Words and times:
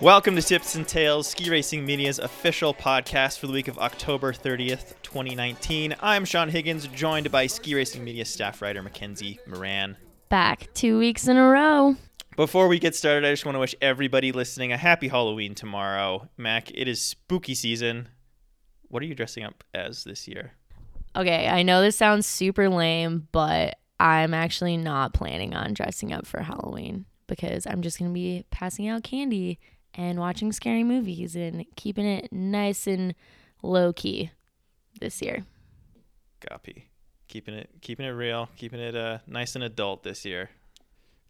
Welcome 0.00 0.34
to 0.34 0.42
Tips 0.42 0.74
and 0.74 0.86
Tails, 0.86 1.28
Ski 1.28 1.48
Racing 1.48 1.86
Media's 1.86 2.18
official 2.18 2.74
podcast 2.74 3.38
for 3.38 3.46
the 3.46 3.52
week 3.52 3.68
of 3.68 3.78
October 3.78 4.32
30th, 4.32 4.94
2019. 5.04 5.94
I'm 6.02 6.24
Sean 6.24 6.48
Higgins, 6.48 6.88
joined 6.88 7.30
by 7.30 7.46
Ski 7.46 7.76
Racing 7.76 8.02
Media 8.02 8.24
staff 8.24 8.60
writer 8.60 8.82
Mackenzie 8.82 9.38
Moran. 9.46 9.96
Back 10.28 10.68
two 10.74 10.98
weeks 10.98 11.28
in 11.28 11.36
a 11.36 11.46
row. 11.46 11.94
Before 12.34 12.66
we 12.66 12.80
get 12.80 12.96
started, 12.96 13.24
I 13.24 13.32
just 13.32 13.46
want 13.46 13.54
to 13.54 13.60
wish 13.60 13.76
everybody 13.80 14.32
listening 14.32 14.72
a 14.72 14.76
happy 14.76 15.06
Halloween 15.06 15.54
tomorrow. 15.54 16.28
Mac, 16.36 16.72
it 16.72 16.88
is 16.88 17.00
spooky 17.00 17.54
season. 17.54 18.08
What 18.88 19.00
are 19.00 19.06
you 19.06 19.14
dressing 19.14 19.44
up 19.44 19.62
as 19.72 20.02
this 20.02 20.26
year? 20.26 20.54
Okay, 21.14 21.46
I 21.46 21.62
know 21.62 21.80
this 21.80 21.96
sounds 21.96 22.26
super 22.26 22.68
lame, 22.68 23.28
but 23.30 23.76
I'm 24.00 24.34
actually 24.34 24.76
not 24.76 25.14
planning 25.14 25.54
on 25.54 25.72
dressing 25.72 26.12
up 26.12 26.26
for 26.26 26.40
Halloween 26.40 27.04
because 27.28 27.64
I'm 27.64 27.80
just 27.80 28.00
going 28.00 28.10
to 28.10 28.14
be 28.14 28.44
passing 28.50 28.88
out 28.88 29.04
candy 29.04 29.60
and 29.94 30.18
watching 30.18 30.52
scary 30.52 30.84
movies 30.84 31.36
and 31.36 31.64
keeping 31.76 32.06
it 32.06 32.32
nice 32.32 32.86
and 32.86 33.14
low 33.62 33.92
key 33.92 34.30
this 35.00 35.22
year. 35.22 35.44
Copy. 36.48 36.90
Keeping 37.28 37.54
it 37.54 37.70
keeping 37.80 38.06
it 38.06 38.10
real, 38.10 38.48
keeping 38.56 38.80
it 38.80 38.94
uh 38.94 39.18
nice 39.26 39.54
and 39.54 39.64
adult 39.64 40.02
this 40.02 40.24
year. 40.24 40.50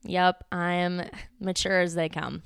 Yep, 0.02 0.44
I 0.52 0.72
am 0.74 1.08
mature 1.40 1.80
as 1.80 1.94
they 1.94 2.08
come. 2.08 2.42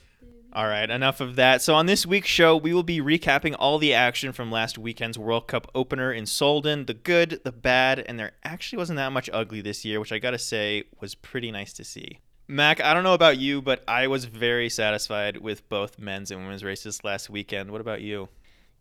All 0.52 0.66
right, 0.66 0.88
enough 0.88 1.20
of 1.20 1.36
that. 1.36 1.60
So, 1.60 1.74
on 1.74 1.86
this 1.86 2.06
week's 2.06 2.28
show, 2.28 2.56
we 2.56 2.72
will 2.72 2.82
be 2.82 3.00
recapping 3.00 3.54
all 3.58 3.78
the 3.78 3.92
action 3.92 4.32
from 4.32 4.50
last 4.50 4.78
weekend's 4.78 5.18
World 5.18 5.46
Cup 5.46 5.70
opener 5.74 6.10
in 6.10 6.24
Solden 6.24 6.86
the 6.86 6.94
good, 6.94 7.40
the 7.44 7.52
bad, 7.52 7.98
and 7.98 8.18
there 8.18 8.32
actually 8.44 8.78
wasn't 8.78 8.96
that 8.96 9.12
much 9.12 9.28
ugly 9.30 9.60
this 9.60 9.84
year, 9.84 10.00
which 10.00 10.12
I 10.12 10.18
gotta 10.18 10.38
say 10.38 10.84
was 11.00 11.14
pretty 11.14 11.50
nice 11.50 11.74
to 11.74 11.84
see. 11.84 12.20
Mac, 12.50 12.80
I 12.80 12.94
don't 12.94 13.04
know 13.04 13.12
about 13.12 13.36
you, 13.36 13.60
but 13.60 13.84
I 13.86 14.06
was 14.06 14.24
very 14.24 14.70
satisfied 14.70 15.36
with 15.36 15.68
both 15.68 15.98
men's 15.98 16.30
and 16.30 16.40
women's 16.40 16.64
races 16.64 17.04
last 17.04 17.28
weekend. 17.28 17.70
What 17.70 17.82
about 17.82 18.00
you? 18.00 18.30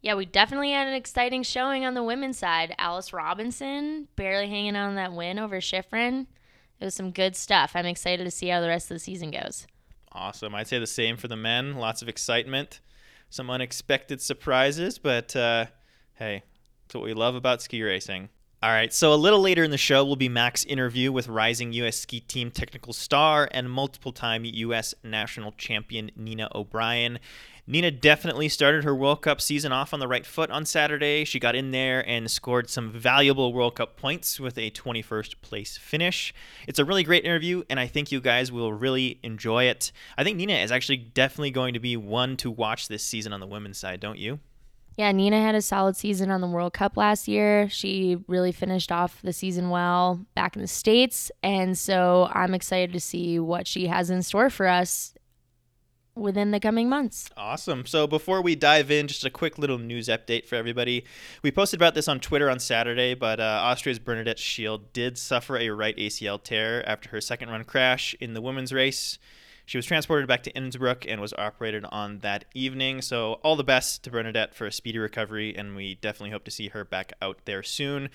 Yeah, 0.01 0.15
we 0.15 0.25
definitely 0.25 0.71
had 0.71 0.87
an 0.87 0.93
exciting 0.93 1.43
showing 1.43 1.83
on 1.83 1.93
the 1.93 2.03
women's 2.03 2.37
side. 2.37 2.73
Alice 2.77 3.11
Robinson 3.11 4.07
barely 4.15 4.47
hanging 4.47 4.77
on 4.77 4.95
that 4.95 5.11
win 5.11 5.37
over 5.37 5.57
Shiffrin. 5.57 6.27
It 6.79 6.85
was 6.85 6.95
some 6.95 7.11
good 7.11 7.35
stuff. 7.35 7.71
I'm 7.75 7.85
excited 7.85 8.23
to 8.23 8.31
see 8.31 8.47
how 8.47 8.61
the 8.61 8.69
rest 8.69 8.89
of 8.89 8.95
the 8.95 8.99
season 8.99 9.31
goes. 9.31 9.67
Awesome. 10.13 10.55
I'd 10.55 10.67
say 10.67 10.79
the 10.79 10.87
same 10.87 11.17
for 11.17 11.27
the 11.27 11.35
men. 11.35 11.75
Lots 11.75 12.01
of 12.01 12.07
excitement, 12.07 12.79
some 13.29 13.49
unexpected 13.49 14.21
surprises, 14.21 14.97
but 14.97 15.35
uh, 15.35 15.65
hey, 16.13 16.43
that's 16.85 16.95
what 16.95 17.03
we 17.03 17.13
love 17.13 17.35
about 17.35 17.61
ski 17.61 17.83
racing. 17.83 18.29
All 18.63 18.71
right, 18.71 18.91
so 18.91 19.13
a 19.13 19.15
little 19.15 19.39
later 19.39 19.63
in 19.63 19.69
the 19.69 19.77
show 19.77 20.03
will 20.03 20.15
be 20.15 20.29
Mac's 20.29 20.65
interview 20.65 21.11
with 21.11 21.27
rising 21.27 21.73
U.S. 21.73 21.97
ski 21.97 22.21
team 22.21 22.49
technical 22.49 22.91
star 22.91 23.47
and 23.51 23.69
multiple 23.69 24.11
time 24.11 24.45
U.S. 24.45 24.95
national 25.03 25.51
champion 25.59 26.09
Nina 26.15 26.49
O'Brien. 26.55 27.19
Nina 27.67 27.91
definitely 27.91 28.49
started 28.49 28.83
her 28.83 28.95
World 28.95 29.21
Cup 29.21 29.41
season 29.41 29.71
off 29.71 29.93
on 29.93 29.99
the 29.99 30.07
right 30.07 30.25
foot 30.25 30.49
on 30.49 30.65
Saturday. 30.65 31.23
She 31.23 31.39
got 31.39 31.53
in 31.53 31.69
there 31.69 32.03
and 32.09 32.31
scored 32.31 32.67
some 32.67 32.91
valuable 32.91 33.53
World 33.53 33.75
Cup 33.75 33.95
points 33.95 34.39
with 34.39 34.57
a 34.57 34.71
21st 34.71 35.35
place 35.41 35.77
finish. 35.77 36.33
It's 36.67 36.79
a 36.79 36.85
really 36.85 37.03
great 37.03 37.25
interview, 37.25 37.61
and 37.69 37.79
I 37.79 37.85
think 37.85 38.11
you 38.11 38.19
guys 38.19 38.51
will 38.51 38.73
really 38.73 39.19
enjoy 39.21 39.65
it. 39.65 39.91
I 40.17 40.23
think 40.23 40.35
Nina 40.35 40.53
is 40.53 40.71
actually 40.71 40.97
definitely 40.97 41.51
going 41.51 41.75
to 41.75 41.79
be 41.79 41.95
one 41.95 42.37
to 42.37 42.49
watch 42.49 42.87
this 42.87 43.03
season 43.03 43.33
on 43.33 43.39
the 43.39 43.45
women's 43.45 43.77
side, 43.77 43.99
don't 43.99 44.17
you? 44.17 44.39
Yeah, 44.97 45.11
Nina 45.11 45.39
had 45.39 45.53
a 45.53 45.61
solid 45.61 45.95
season 45.95 46.31
on 46.31 46.41
the 46.41 46.47
World 46.47 46.73
Cup 46.73 46.97
last 46.97 47.27
year. 47.27 47.69
She 47.69 48.17
really 48.27 48.51
finished 48.51 48.91
off 48.91 49.21
the 49.21 49.31
season 49.31 49.69
well 49.69 50.25
back 50.33 50.55
in 50.55 50.61
the 50.63 50.67
States. 50.67 51.31
And 51.43 51.77
so 51.77 52.29
I'm 52.33 52.55
excited 52.55 52.93
to 52.93 52.99
see 52.99 53.39
what 53.39 53.67
she 53.67 53.85
has 53.87 54.09
in 54.09 54.23
store 54.23 54.49
for 54.49 54.67
us 54.67 55.13
within 56.15 56.49
the 56.49 56.59
coming 56.59 56.89
months. 56.89 57.29
Awesome. 57.37 57.85
So 57.85 58.07
before 58.07 58.41
we 58.41 58.55
dive 58.55 58.89
in, 58.89 59.07
just 59.07 59.23
a 59.23 59.29
quick 59.29 59.59
little 59.59 59.77
news 59.77 60.07
update 60.07 60.45
for 60.45 60.55
everybody. 60.55 61.05
We 61.43 61.51
posted 61.51 61.79
about 61.79 61.93
this 61.93 62.07
on 62.07 62.19
Twitter 62.19 62.49
on 62.49 62.59
Saturday, 62.59 63.13
but 63.13 63.39
uh, 63.39 63.59
Austria's 63.61 63.99
Bernadette 63.99 64.39
Schild 64.39 64.93
did 64.93 65.19
suffer 65.19 65.57
a 65.57 65.69
right 65.69 65.95
ACL 65.95 66.41
tear 66.41 66.87
after 66.89 67.09
her 67.09 67.21
second 67.21 67.49
run 67.49 67.63
crash 67.65 68.15
in 68.19 68.33
the 68.33 68.41
women's 68.41 68.73
race. 68.73 69.19
She 69.67 69.77
was 69.77 69.85
transported 69.85 70.29
back 70.29 70.43
to 70.43 70.51
Innsbruck 70.55 71.05
and 71.05 71.19
was 71.19 71.33
operated 71.33 71.83
on 71.91 72.19
that 72.19 72.45
evening. 72.53 73.01
So, 73.01 73.33
all 73.43 73.57
the 73.57 73.65
best 73.65 74.01
to 74.03 74.09
Bernadette 74.09 74.55
for 74.55 74.65
a 74.65 74.71
speedy 74.71 74.97
recovery, 74.97 75.53
and 75.57 75.75
we 75.75 75.95
definitely 75.95 76.29
hope 76.29 76.45
to 76.45 76.51
see 76.51 76.69
her 76.69 76.85
back 76.85 77.11
out 77.21 77.39
there 77.43 77.61
soon. 77.63 78.09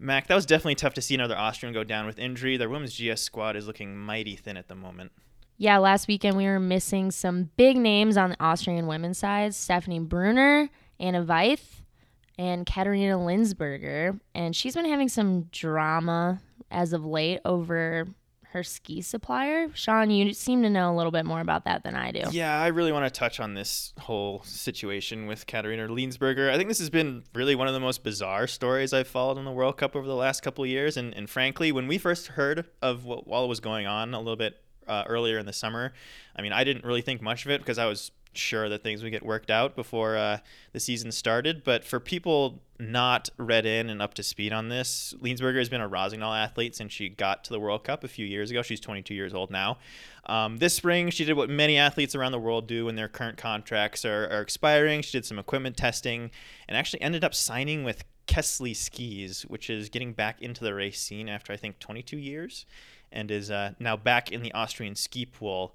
Mac, 0.00 0.26
that 0.26 0.34
was 0.34 0.44
definitely 0.44 0.74
tough 0.74 0.94
to 0.94 1.00
see 1.00 1.14
another 1.14 1.38
Austrian 1.38 1.72
go 1.72 1.84
down 1.84 2.04
with 2.04 2.18
injury. 2.18 2.56
Their 2.56 2.68
women's 2.68 2.98
GS 2.98 3.20
squad 3.20 3.54
is 3.54 3.68
looking 3.68 3.96
mighty 3.96 4.34
thin 4.34 4.56
at 4.56 4.66
the 4.66 4.74
moment. 4.74 5.12
Yeah, 5.56 5.78
last 5.78 6.08
weekend 6.08 6.36
we 6.36 6.46
were 6.46 6.58
missing 6.58 7.12
some 7.12 7.50
big 7.56 7.76
names 7.76 8.16
on 8.16 8.30
the 8.30 8.36
Austrian 8.40 8.88
women's 8.88 9.18
side 9.18 9.54
Stephanie 9.54 10.00
Brunner, 10.00 10.68
Anna 10.98 11.24
Veith, 11.24 11.84
and 12.36 12.66
Katharina 12.66 13.18
Liensberger. 13.18 14.18
And 14.34 14.56
she's 14.56 14.74
been 14.74 14.84
having 14.84 15.08
some 15.08 15.42
drama 15.52 16.40
as 16.72 16.92
of 16.92 17.04
late 17.04 17.38
over 17.44 18.08
her 18.58 18.64
ski 18.64 19.00
supplier. 19.00 19.68
Sean, 19.74 20.10
you 20.10 20.32
seem 20.32 20.62
to 20.62 20.70
know 20.70 20.92
a 20.92 20.96
little 20.96 21.12
bit 21.12 21.24
more 21.24 21.40
about 21.40 21.64
that 21.64 21.84
than 21.84 21.94
I 21.94 22.10
do. 22.10 22.24
Yeah, 22.32 22.60
I 22.60 22.68
really 22.68 22.90
want 22.90 23.04
to 23.12 23.16
touch 23.16 23.38
on 23.38 23.54
this 23.54 23.92
whole 24.00 24.42
situation 24.44 25.26
with 25.26 25.46
Katharina 25.46 25.86
Liensberger. 25.86 26.50
I 26.50 26.56
think 26.56 26.68
this 26.68 26.80
has 26.80 26.90
been 26.90 27.22
really 27.34 27.54
one 27.54 27.68
of 27.68 27.74
the 27.74 27.80
most 27.80 28.02
bizarre 28.02 28.48
stories 28.48 28.92
I've 28.92 29.06
followed 29.06 29.38
in 29.38 29.44
the 29.44 29.52
World 29.52 29.76
Cup 29.76 29.94
over 29.94 30.06
the 30.06 30.16
last 30.16 30.42
couple 30.42 30.64
of 30.64 30.70
years. 30.70 30.96
And, 30.96 31.14
and 31.14 31.30
frankly, 31.30 31.70
when 31.70 31.86
we 31.86 31.98
first 31.98 32.28
heard 32.28 32.66
of 32.82 33.04
what 33.04 33.20
it 33.20 33.48
was 33.48 33.60
going 33.60 33.86
on 33.86 34.12
a 34.12 34.18
little 34.18 34.36
bit 34.36 34.60
uh, 34.88 35.04
earlier 35.06 35.38
in 35.38 35.46
the 35.46 35.52
summer, 35.52 35.92
I 36.34 36.42
mean, 36.42 36.52
I 36.52 36.64
didn't 36.64 36.84
really 36.84 37.02
think 37.02 37.22
much 37.22 37.44
of 37.44 37.52
it 37.52 37.60
because 37.60 37.78
I 37.78 37.86
was 37.86 38.10
sure 38.32 38.68
that 38.68 38.82
things 38.82 39.02
would 39.02 39.10
get 39.10 39.24
worked 39.24 39.50
out 39.50 39.74
before 39.74 40.16
uh, 40.16 40.38
the 40.72 40.80
season 40.80 41.12
started. 41.12 41.64
But 41.64 41.84
for 41.84 42.00
people 42.00 42.62
not 42.78 43.28
read 43.36 43.66
in 43.66 43.90
and 43.90 44.00
up 44.00 44.14
to 44.14 44.22
speed 44.22 44.52
on 44.52 44.68
this, 44.68 45.14
Liensberger 45.20 45.58
has 45.58 45.68
been 45.68 45.80
a 45.80 45.88
Rossignol 45.88 46.32
athlete 46.32 46.76
since 46.76 46.92
she 46.92 47.08
got 47.08 47.44
to 47.44 47.50
the 47.50 47.60
World 47.60 47.84
Cup 47.84 48.04
a 48.04 48.08
few 48.08 48.26
years 48.26 48.50
ago. 48.50 48.62
She's 48.62 48.80
22 48.80 49.14
years 49.14 49.34
old 49.34 49.50
now. 49.50 49.78
Um, 50.26 50.58
this 50.58 50.74
spring, 50.74 51.10
she 51.10 51.24
did 51.24 51.36
what 51.36 51.50
many 51.50 51.76
athletes 51.76 52.14
around 52.14 52.32
the 52.32 52.38
world 52.38 52.66
do 52.66 52.86
when 52.86 52.96
their 52.96 53.08
current 53.08 53.38
contracts 53.38 54.04
are, 54.04 54.28
are 54.30 54.42
expiring. 54.42 55.02
She 55.02 55.12
did 55.12 55.24
some 55.24 55.38
equipment 55.38 55.76
testing 55.76 56.30
and 56.68 56.76
actually 56.76 57.02
ended 57.02 57.24
up 57.24 57.34
signing 57.34 57.82
with 57.82 58.04
Kästle 58.26 58.76
Skis, 58.76 59.42
which 59.42 59.70
is 59.70 59.88
getting 59.88 60.12
back 60.12 60.42
into 60.42 60.62
the 60.62 60.74
race 60.74 61.00
scene 61.00 61.28
after 61.28 61.52
I 61.52 61.56
think 61.56 61.78
22 61.78 62.18
years 62.18 62.66
and 63.10 63.30
is 63.30 63.50
uh, 63.50 63.72
now 63.78 63.96
back 63.96 64.30
in 64.30 64.42
the 64.42 64.52
Austrian 64.52 64.94
ski 64.94 65.26
pool. 65.26 65.74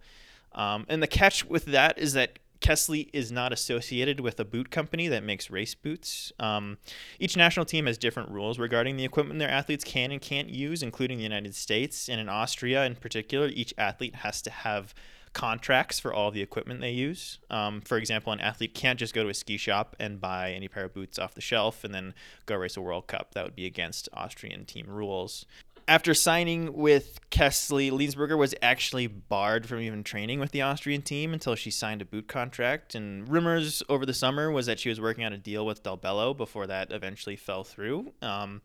Um, 0.53 0.85
and 0.87 1.01
the 1.01 1.07
catch 1.07 1.45
with 1.45 1.65
that 1.65 1.97
is 1.97 2.13
that 2.13 2.39
Kästle 2.63 3.09
is 3.11 3.29
not 3.31 3.51
associated 3.51 4.21
with 4.21 4.39
a 4.39 4.45
boot 4.45 4.71
company 4.71 5.09
that 5.09 5.21
makes 5.21 5.51
race 5.51 5.75
boots. 5.75 6.31
Um, 6.39 6.77
each 7.19 7.35
national 7.35 7.65
team 7.65 7.85
has 7.87 7.97
different 7.97 8.31
rules 8.31 8.57
regarding 8.57 8.95
the 8.95 9.03
equipment 9.03 9.39
their 9.39 9.49
athletes 9.49 9.83
can 9.83 10.11
and 10.11 10.21
can't 10.21 10.49
use, 10.49 10.81
including 10.81 11.17
the 11.17 11.23
United 11.23 11.55
States. 11.55 12.07
And 12.07 12.21
in 12.21 12.29
Austria, 12.29 12.85
in 12.85 12.95
particular, 12.95 13.47
each 13.47 13.73
athlete 13.77 14.15
has 14.15 14.41
to 14.43 14.49
have 14.49 14.93
contracts 15.33 15.99
for 15.99 16.13
all 16.13 16.31
the 16.31 16.41
equipment 16.41 16.79
they 16.79 16.91
use. 16.91 17.39
Um, 17.49 17.81
for 17.81 17.97
example, 17.97 18.31
an 18.31 18.39
athlete 18.39 18.73
can't 18.73 18.97
just 18.97 19.13
go 19.13 19.23
to 19.23 19.29
a 19.29 19.33
ski 19.33 19.57
shop 19.57 19.95
and 19.99 20.21
buy 20.21 20.51
any 20.51 20.69
pair 20.69 20.85
of 20.85 20.93
boots 20.93 21.19
off 21.19 21.35
the 21.35 21.41
shelf 21.41 21.83
and 21.83 21.93
then 21.93 22.13
go 22.45 22.55
race 22.55 22.77
a 22.77 22.81
World 22.81 23.07
Cup. 23.07 23.33
That 23.33 23.43
would 23.43 23.55
be 23.55 23.65
against 23.65 24.07
Austrian 24.13 24.63
team 24.65 24.85
rules 24.87 25.45
after 25.87 26.13
signing 26.13 26.73
with 26.73 27.19
Kästle, 27.29 27.91
Liensberger 27.91 28.37
was 28.37 28.53
actually 28.61 29.07
barred 29.07 29.65
from 29.67 29.79
even 29.81 30.03
training 30.03 30.39
with 30.39 30.51
the 30.51 30.61
Austrian 30.61 31.01
team 31.01 31.33
until 31.33 31.55
she 31.55 31.71
signed 31.71 32.01
a 32.01 32.05
boot 32.05 32.27
contract. 32.27 32.95
And 32.95 33.27
rumors 33.27 33.83
over 33.89 34.05
the 34.05 34.13
summer 34.13 34.51
was 34.51 34.65
that 34.65 34.79
she 34.79 34.89
was 34.89 35.01
working 35.01 35.25
on 35.25 35.33
a 35.33 35.37
deal 35.37 35.65
with 35.65 35.83
Dalbello 35.83 36.35
before 36.35 36.67
that 36.67 36.91
eventually 36.91 37.35
fell 37.35 37.63
through. 37.63 38.13
Um, 38.21 38.61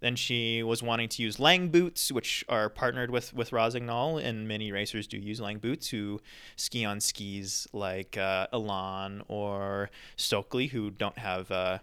then 0.00 0.16
she 0.16 0.62
was 0.62 0.82
wanting 0.82 1.08
to 1.10 1.22
use 1.22 1.38
Lange 1.38 1.68
boots, 1.68 2.10
which 2.10 2.44
are 2.48 2.70
partnered 2.70 3.10
with 3.10 3.34
with 3.34 3.52
Rossignol, 3.52 4.18
and 4.18 4.48
many 4.48 4.72
racers 4.72 5.06
do 5.06 5.18
use 5.18 5.40
Lange 5.40 5.58
boots 5.58 5.88
who 5.88 6.20
ski 6.56 6.86
on 6.86 7.00
skis 7.00 7.66
like 7.72 8.16
uh, 8.16 8.46
Elan 8.52 9.22
or 9.28 9.90
Stöckli, 10.16 10.70
who 10.70 10.90
don't 10.90 11.18
have 11.18 11.50
uh, 11.50 11.78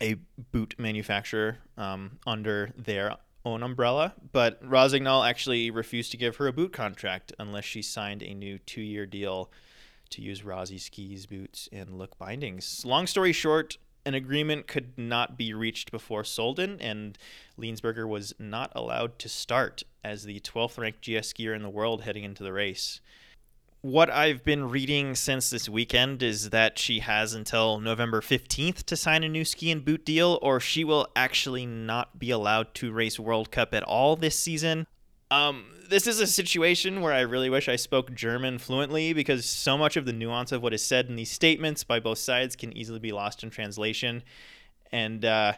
a 0.00 0.16
boot 0.52 0.74
manufacturer 0.78 1.58
um, 1.76 2.18
under 2.26 2.70
their 2.76 3.16
own 3.48 3.62
umbrella, 3.62 4.14
but 4.32 4.60
Rossignol 4.62 5.24
actually 5.24 5.70
refused 5.70 6.10
to 6.12 6.16
give 6.16 6.36
her 6.36 6.46
a 6.46 6.52
boot 6.52 6.72
contract 6.72 7.32
unless 7.38 7.64
she 7.64 7.82
signed 7.82 8.22
a 8.22 8.34
new 8.34 8.58
two 8.58 8.82
year 8.82 9.06
deal 9.06 9.50
to 10.10 10.22
use 10.22 10.44
Rossi 10.44 10.78
skis, 10.78 11.26
boots, 11.26 11.68
and 11.72 11.98
look 11.98 12.18
bindings. 12.18 12.84
Long 12.84 13.06
story 13.06 13.32
short, 13.32 13.76
an 14.06 14.14
agreement 14.14 14.66
could 14.66 14.96
not 14.96 15.36
be 15.36 15.52
reached 15.52 15.90
before 15.90 16.22
Solden, 16.22 16.78
and 16.80 17.18
Liensberger 17.58 18.08
was 18.08 18.34
not 18.38 18.72
allowed 18.74 19.18
to 19.18 19.28
start 19.28 19.82
as 20.02 20.24
the 20.24 20.40
12th 20.40 20.78
ranked 20.78 21.02
GS 21.02 21.32
skier 21.32 21.54
in 21.54 21.62
the 21.62 21.68
world 21.68 22.02
heading 22.02 22.24
into 22.24 22.42
the 22.42 22.52
race 22.52 23.00
what 23.80 24.10
I've 24.10 24.42
been 24.42 24.68
reading 24.68 25.14
since 25.14 25.50
this 25.50 25.68
weekend 25.68 26.22
is 26.22 26.50
that 26.50 26.78
she 26.78 26.98
has 27.00 27.32
until 27.32 27.78
November 27.78 28.20
15th 28.20 28.82
to 28.84 28.96
sign 28.96 29.22
a 29.22 29.28
new 29.28 29.44
ski 29.44 29.70
and 29.70 29.84
boot 29.84 30.04
deal, 30.04 30.38
or 30.42 30.58
she 30.58 30.82
will 30.82 31.06
actually 31.14 31.64
not 31.64 32.18
be 32.18 32.30
allowed 32.30 32.74
to 32.74 32.92
race 32.92 33.20
World 33.20 33.50
Cup 33.50 33.72
at 33.74 33.84
all 33.84 34.16
this 34.16 34.36
season. 34.38 34.86
Um, 35.30 35.66
this 35.88 36.06
is 36.06 36.20
a 36.20 36.26
situation 36.26 37.02
where 37.02 37.12
I 37.12 37.20
really 37.20 37.50
wish 37.50 37.68
I 37.68 37.76
spoke 37.76 38.14
German 38.14 38.58
fluently 38.58 39.12
because 39.12 39.44
so 39.44 39.78
much 39.78 39.96
of 39.96 40.06
the 40.06 40.12
nuance 40.12 40.50
of 40.50 40.62
what 40.62 40.74
is 40.74 40.84
said 40.84 41.06
in 41.06 41.16
these 41.16 41.30
statements 41.30 41.84
by 41.84 42.00
both 42.00 42.18
sides 42.18 42.56
can 42.56 42.76
easily 42.76 42.98
be 42.98 43.12
lost 43.12 43.44
in 43.44 43.50
translation. 43.50 44.22
And 44.90 45.24
uh, 45.24 45.52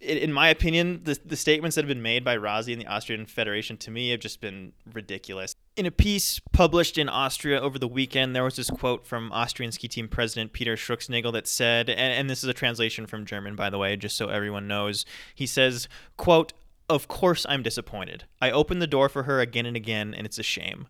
in 0.00 0.32
my 0.32 0.48
opinion, 0.48 1.00
the, 1.04 1.18
the 1.24 1.36
statements 1.36 1.74
that 1.74 1.82
have 1.82 1.88
been 1.88 2.02
made 2.02 2.22
by 2.24 2.36
Rossi 2.36 2.72
and 2.72 2.82
the 2.82 2.86
Austrian 2.86 3.24
Federation 3.24 3.76
to 3.78 3.90
me 3.90 4.10
have 4.10 4.20
just 4.20 4.40
been 4.40 4.72
ridiculous. 4.92 5.54
In 5.76 5.86
a 5.86 5.90
piece 5.90 6.40
published 6.52 6.98
in 6.98 7.08
Austria 7.08 7.60
over 7.60 7.78
the 7.78 7.88
weekend, 7.88 8.36
there 8.36 8.44
was 8.44 8.56
this 8.56 8.68
quote 8.70 9.06
from 9.06 9.32
Austrian 9.32 9.72
ski 9.72 9.88
team 9.88 10.08
president 10.08 10.52
Peter 10.52 10.76
Schröcksnadel 10.76 11.32
that 11.32 11.48
said, 11.48 11.88
and, 11.88 11.98
and 11.98 12.28
this 12.28 12.42
is 12.42 12.48
a 12.48 12.54
translation 12.54 13.06
from 13.06 13.24
German, 13.24 13.56
by 13.56 13.70
the 13.70 13.78
way, 13.78 13.96
just 13.96 14.16
so 14.16 14.28
everyone 14.28 14.68
knows. 14.68 15.06
He 15.34 15.46
says, 15.46 15.88
quote, 16.16 16.52
of 16.88 17.08
course, 17.08 17.46
I'm 17.48 17.62
disappointed. 17.62 18.24
I 18.40 18.50
opened 18.50 18.82
the 18.82 18.86
door 18.86 19.08
for 19.08 19.24
her 19.24 19.40
again 19.40 19.66
and 19.66 19.76
again, 19.76 20.14
and 20.14 20.26
it's 20.26 20.38
a 20.38 20.42
shame. 20.42 20.88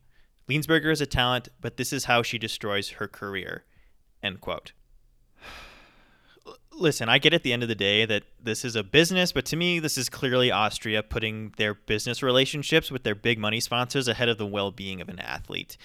Liensberger 0.49 0.93
is 0.93 1.01
a 1.01 1.07
talent, 1.07 1.49
but 1.61 1.77
this 1.77 1.93
is 1.93 2.05
how 2.05 2.23
she 2.23 2.39
destroys 2.39 2.91
her 2.91 3.09
career. 3.09 3.65
End 4.23 4.41
quote 4.41 4.73
listen, 6.79 7.09
I 7.09 7.19
get 7.19 7.35
at 7.35 7.43
the 7.43 7.53
end 7.53 7.63
of 7.63 7.69
the 7.69 7.75
day 7.75 8.05
that 8.05 8.25
this 8.43 8.65
is 8.65 8.77
a 8.77 8.83
business, 8.83 9.33
but 9.33 9.45
to 9.47 9.57
me, 9.57 9.79
this 9.79 9.97
is 9.97 10.09
clearly 10.09 10.51
Austria 10.51 11.03
putting 11.03 11.53
their 11.57 11.75
business 11.75 12.23
relationships 12.23 12.91
with 12.91 13.03
their 13.03 13.15
big 13.15 13.39
money 13.39 13.61
sponsors 13.61 14.09
ahead 14.09 14.29
of 14.29 14.39
the 14.39 14.47
well 14.47 14.71
being 14.71 15.01
of 15.01 15.09
an 15.09 15.19
athlete. 15.19 15.77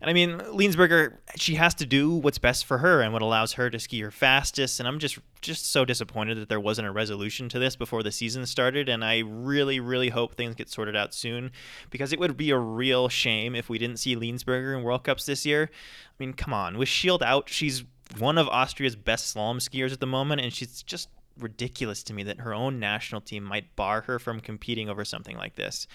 And 0.00 0.10
I 0.10 0.12
mean, 0.12 0.38
Liensberger, 0.38 1.18
she 1.36 1.54
has 1.54 1.74
to 1.76 1.86
do 1.86 2.10
what's 2.10 2.38
best 2.38 2.64
for 2.64 2.78
her 2.78 3.00
and 3.00 3.12
what 3.12 3.22
allows 3.22 3.54
her 3.54 3.70
to 3.70 3.78
ski 3.78 4.00
her 4.00 4.10
fastest. 4.10 4.80
And 4.80 4.88
I'm 4.88 4.98
just 4.98 5.18
just 5.40 5.70
so 5.70 5.86
disappointed 5.86 6.36
that 6.36 6.48
there 6.50 6.60
wasn't 6.60 6.86
a 6.86 6.90
resolution 6.92 7.48
to 7.48 7.58
this 7.58 7.74
before 7.74 8.02
the 8.02 8.12
season 8.12 8.44
started. 8.44 8.88
And 8.88 9.04
I 9.04 9.20
really, 9.20 9.80
really 9.80 10.10
hope 10.10 10.34
things 10.34 10.54
get 10.54 10.68
sorted 10.68 10.96
out 10.96 11.14
soon 11.14 11.50
because 11.90 12.12
it 12.12 12.18
would 12.18 12.36
be 12.36 12.50
a 12.50 12.58
real 12.58 13.08
shame 13.08 13.54
if 13.54 13.68
we 13.68 13.78
didn't 13.78 13.98
see 13.98 14.16
Liensberger 14.16 14.76
in 14.76 14.82
World 14.82 15.04
Cups 15.04 15.26
this 15.26 15.46
year. 15.46 15.70
I 15.72 16.14
mean, 16.18 16.34
come 16.34 16.52
on, 16.52 16.76
with 16.76 16.88
Schild 16.88 17.22
out, 17.22 17.48
she's 17.48 17.84
one 18.18 18.38
of 18.38 18.48
Austria's 18.48 18.96
best 18.96 19.34
slalom 19.34 19.56
skiers 19.56 19.92
at 19.92 20.00
the 20.00 20.06
moment, 20.06 20.40
and 20.40 20.52
she's 20.52 20.82
just 20.82 21.08
ridiculous 21.38 22.02
to 22.04 22.12
me 22.12 22.22
that 22.24 22.40
her 22.40 22.52
own 22.52 22.78
national 22.78 23.20
team 23.20 23.44
might 23.44 23.74
bar 23.76 24.02
her 24.02 24.18
from 24.18 24.40
competing 24.40 24.88
over 24.88 25.04
something 25.04 25.36
like 25.36 25.54
this. 25.54 25.86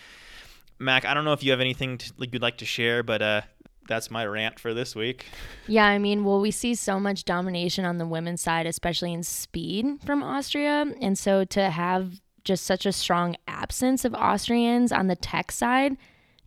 Mac, 0.79 1.06
I 1.06 1.13
don't 1.13 1.25
know 1.25 1.33
if 1.33 1.44
you 1.44 1.51
have 1.51 1.62
anything 1.62 1.97
to, 2.00 2.13
like, 2.17 2.33
you'd 2.33 2.41
like 2.41 2.57
to 2.57 2.65
share, 2.65 3.03
but 3.03 3.21
uh, 3.21 3.41
that's 3.88 4.12
my 4.12 4.25
rant 4.25 4.59
for 4.59 4.73
this 4.73 4.95
week. 4.95 5.25
Yeah, 5.67 5.85
I 5.85 5.97
mean, 6.00 6.23
well, 6.23 6.41
we 6.41 6.51
see 6.51 6.75
so 6.75 7.00
much 7.00 7.25
domination 7.25 7.85
on 7.85 7.97
the 7.97 8.06
women's 8.06 8.41
side, 8.41 8.65
especially 8.65 9.13
in 9.13 9.23
speed 9.23 9.85
from 10.06 10.23
Austria. 10.23 10.85
And 11.01 11.17
so 11.17 11.45
to 11.45 11.69
have 11.69 12.19
just 12.44 12.65
such 12.65 12.85
a 12.85 12.91
strong 12.91 13.35
absence 13.47 14.06
of 14.06 14.13
Austrians 14.13 14.91
on 14.91 15.07
the 15.07 15.15
tech 15.15 15.51
side 15.51 15.97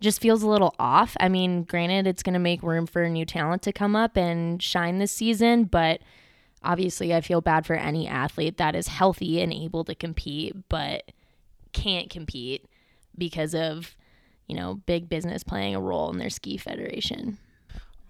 just 0.00 0.20
feels 0.20 0.42
a 0.42 0.48
little 0.48 0.74
off. 0.78 1.16
I 1.20 1.28
mean, 1.28 1.64
granted, 1.64 2.06
it's 2.06 2.22
going 2.22 2.34
to 2.34 2.38
make 2.38 2.62
room 2.62 2.86
for 2.86 3.08
new 3.08 3.24
talent 3.24 3.62
to 3.62 3.72
come 3.72 3.96
up 3.96 4.16
and 4.16 4.62
shine 4.62 4.98
this 4.98 5.12
season, 5.12 5.64
but 5.64 6.00
obviously, 6.62 7.14
I 7.14 7.20
feel 7.20 7.40
bad 7.40 7.66
for 7.66 7.74
any 7.74 8.06
athlete 8.06 8.56
that 8.58 8.74
is 8.74 8.88
healthy 8.88 9.40
and 9.40 9.52
able 9.52 9.84
to 9.84 9.94
compete, 9.94 10.54
but 10.68 11.10
can't 11.72 12.10
compete 12.10 12.66
because 13.16 13.54
of, 13.54 13.96
you 14.46 14.56
know, 14.56 14.80
big 14.86 15.08
business 15.08 15.42
playing 15.42 15.74
a 15.74 15.80
role 15.80 16.10
in 16.10 16.18
their 16.18 16.30
ski 16.30 16.56
federation. 16.56 17.38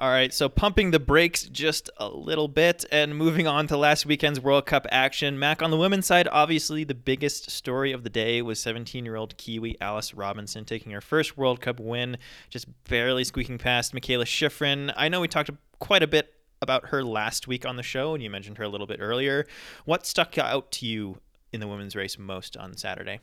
All 0.00 0.10
right, 0.10 0.32
so 0.32 0.48
pumping 0.48 0.92
the 0.92 1.00
brakes 1.00 1.42
just 1.42 1.90
a 1.96 2.08
little 2.08 2.46
bit 2.46 2.84
and 2.92 3.16
moving 3.16 3.48
on 3.48 3.66
to 3.66 3.76
last 3.76 4.06
weekend's 4.06 4.38
World 4.38 4.64
Cup 4.64 4.86
action. 4.92 5.40
Mac, 5.40 5.60
on 5.60 5.72
the 5.72 5.76
women's 5.76 6.06
side, 6.06 6.28
obviously 6.30 6.84
the 6.84 6.94
biggest 6.94 7.50
story 7.50 7.90
of 7.90 8.04
the 8.04 8.08
day 8.08 8.40
was 8.40 8.60
17 8.60 9.04
year 9.04 9.16
old 9.16 9.36
Kiwi 9.38 9.76
Alice 9.80 10.14
Robinson 10.14 10.64
taking 10.64 10.92
her 10.92 11.00
first 11.00 11.36
World 11.36 11.60
Cup 11.60 11.80
win, 11.80 12.16
just 12.48 12.68
barely 12.84 13.24
squeaking 13.24 13.58
past 13.58 13.92
Mikaela 13.92 14.22
Shiffrin. 14.22 14.94
I 14.96 15.08
know 15.08 15.20
we 15.20 15.26
talked 15.26 15.50
quite 15.80 16.04
a 16.04 16.06
bit 16.06 16.32
about 16.62 16.90
her 16.90 17.02
last 17.02 17.48
week 17.48 17.66
on 17.66 17.74
the 17.74 17.82
show, 17.82 18.14
and 18.14 18.22
you 18.22 18.30
mentioned 18.30 18.58
her 18.58 18.64
a 18.64 18.68
little 18.68 18.86
bit 18.86 19.00
earlier. 19.00 19.46
What 19.84 20.06
stuck 20.06 20.38
out 20.38 20.70
to 20.72 20.86
you 20.86 21.18
in 21.52 21.58
the 21.58 21.66
women's 21.66 21.96
race 21.96 22.16
most 22.16 22.56
on 22.56 22.76
Saturday? 22.76 23.18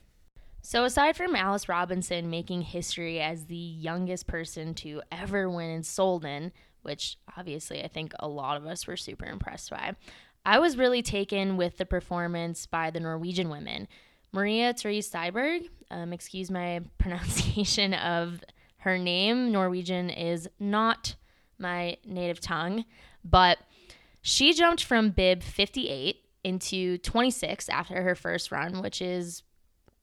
So, 0.66 0.84
aside 0.84 1.16
from 1.16 1.36
Alice 1.36 1.70
Robinson 1.70 2.32
making 2.32 2.64
history 2.64 3.22
as 3.22 3.46
the 3.46 3.56
youngest 3.56 4.26
person 4.26 4.74
to 4.74 5.04
ever 5.12 5.48
win 5.48 5.70
in 5.70 5.82
Solden, 5.84 6.52
which 6.82 7.20
obviously 7.38 7.84
I 7.84 7.88
think 7.88 8.14
a 8.20 8.28
lot 8.28 8.58
of 8.58 8.66
us 8.66 8.88
were 8.88 8.98
super 8.98 9.26
impressed 9.26 9.70
by, 9.70 9.96
I 10.44 10.58
was 10.58 10.76
really 10.76 11.04
taken 11.04 11.56
with 11.56 11.78
the 11.78 11.86
performance 11.86 12.66
by 12.66 12.90
the 12.90 13.00
Norwegian 13.00 13.50
women. 13.50 13.88
Maria 14.32 14.74
Therese 14.74 15.12
Tviberg, 15.12 15.70
um, 15.92 16.12
excuse 16.12 16.50
my 16.50 16.82
pronunciation 16.98 17.94
of 17.94 18.44
her 18.78 18.98
name, 18.98 19.52
Norwegian 19.52 20.10
is 20.10 20.50
not 20.60 21.14
my 21.60 21.98
native 22.04 22.40
tongue, 22.40 22.86
but 23.24 23.60
she 24.24 24.52
jumped 24.52 24.84
from 24.84 25.12
bib 25.12 25.44
58 25.44 26.16
into 26.44 26.98
26 26.98 27.70
after 27.70 28.02
her 28.02 28.16
first 28.16 28.52
run, 28.52 28.82
which 28.82 29.00
is 29.00 29.44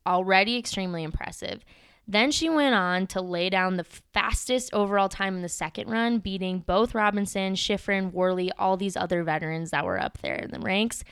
already 0.06 0.56
extremely 0.56 1.02
impressive. 1.02 1.64
Then 2.08 2.30
she 2.30 2.50
went 2.50 2.74
on 2.74 3.06
to 3.08 3.20
lay 3.20 3.48
down 3.48 3.76
the 3.76 3.84
fastest 3.84 4.74
overall 4.74 5.08
time 5.08 5.36
in 5.36 5.42
the 5.42 5.48
second 5.48 5.88
run, 5.88 6.18
beating 6.18 6.58
both 6.60 6.94
Robinson, 6.94 7.54
Shiffrin, 7.54 8.12
Worley, 8.12 8.50
all 8.58 8.76
these 8.76 8.96
other 8.96 9.22
veterans 9.22 9.70
that 9.70 9.84
were 9.84 10.00
up 10.00 10.18
there 10.18 10.34
in 10.34 10.50
the 10.50 10.58
ranks 10.58 11.04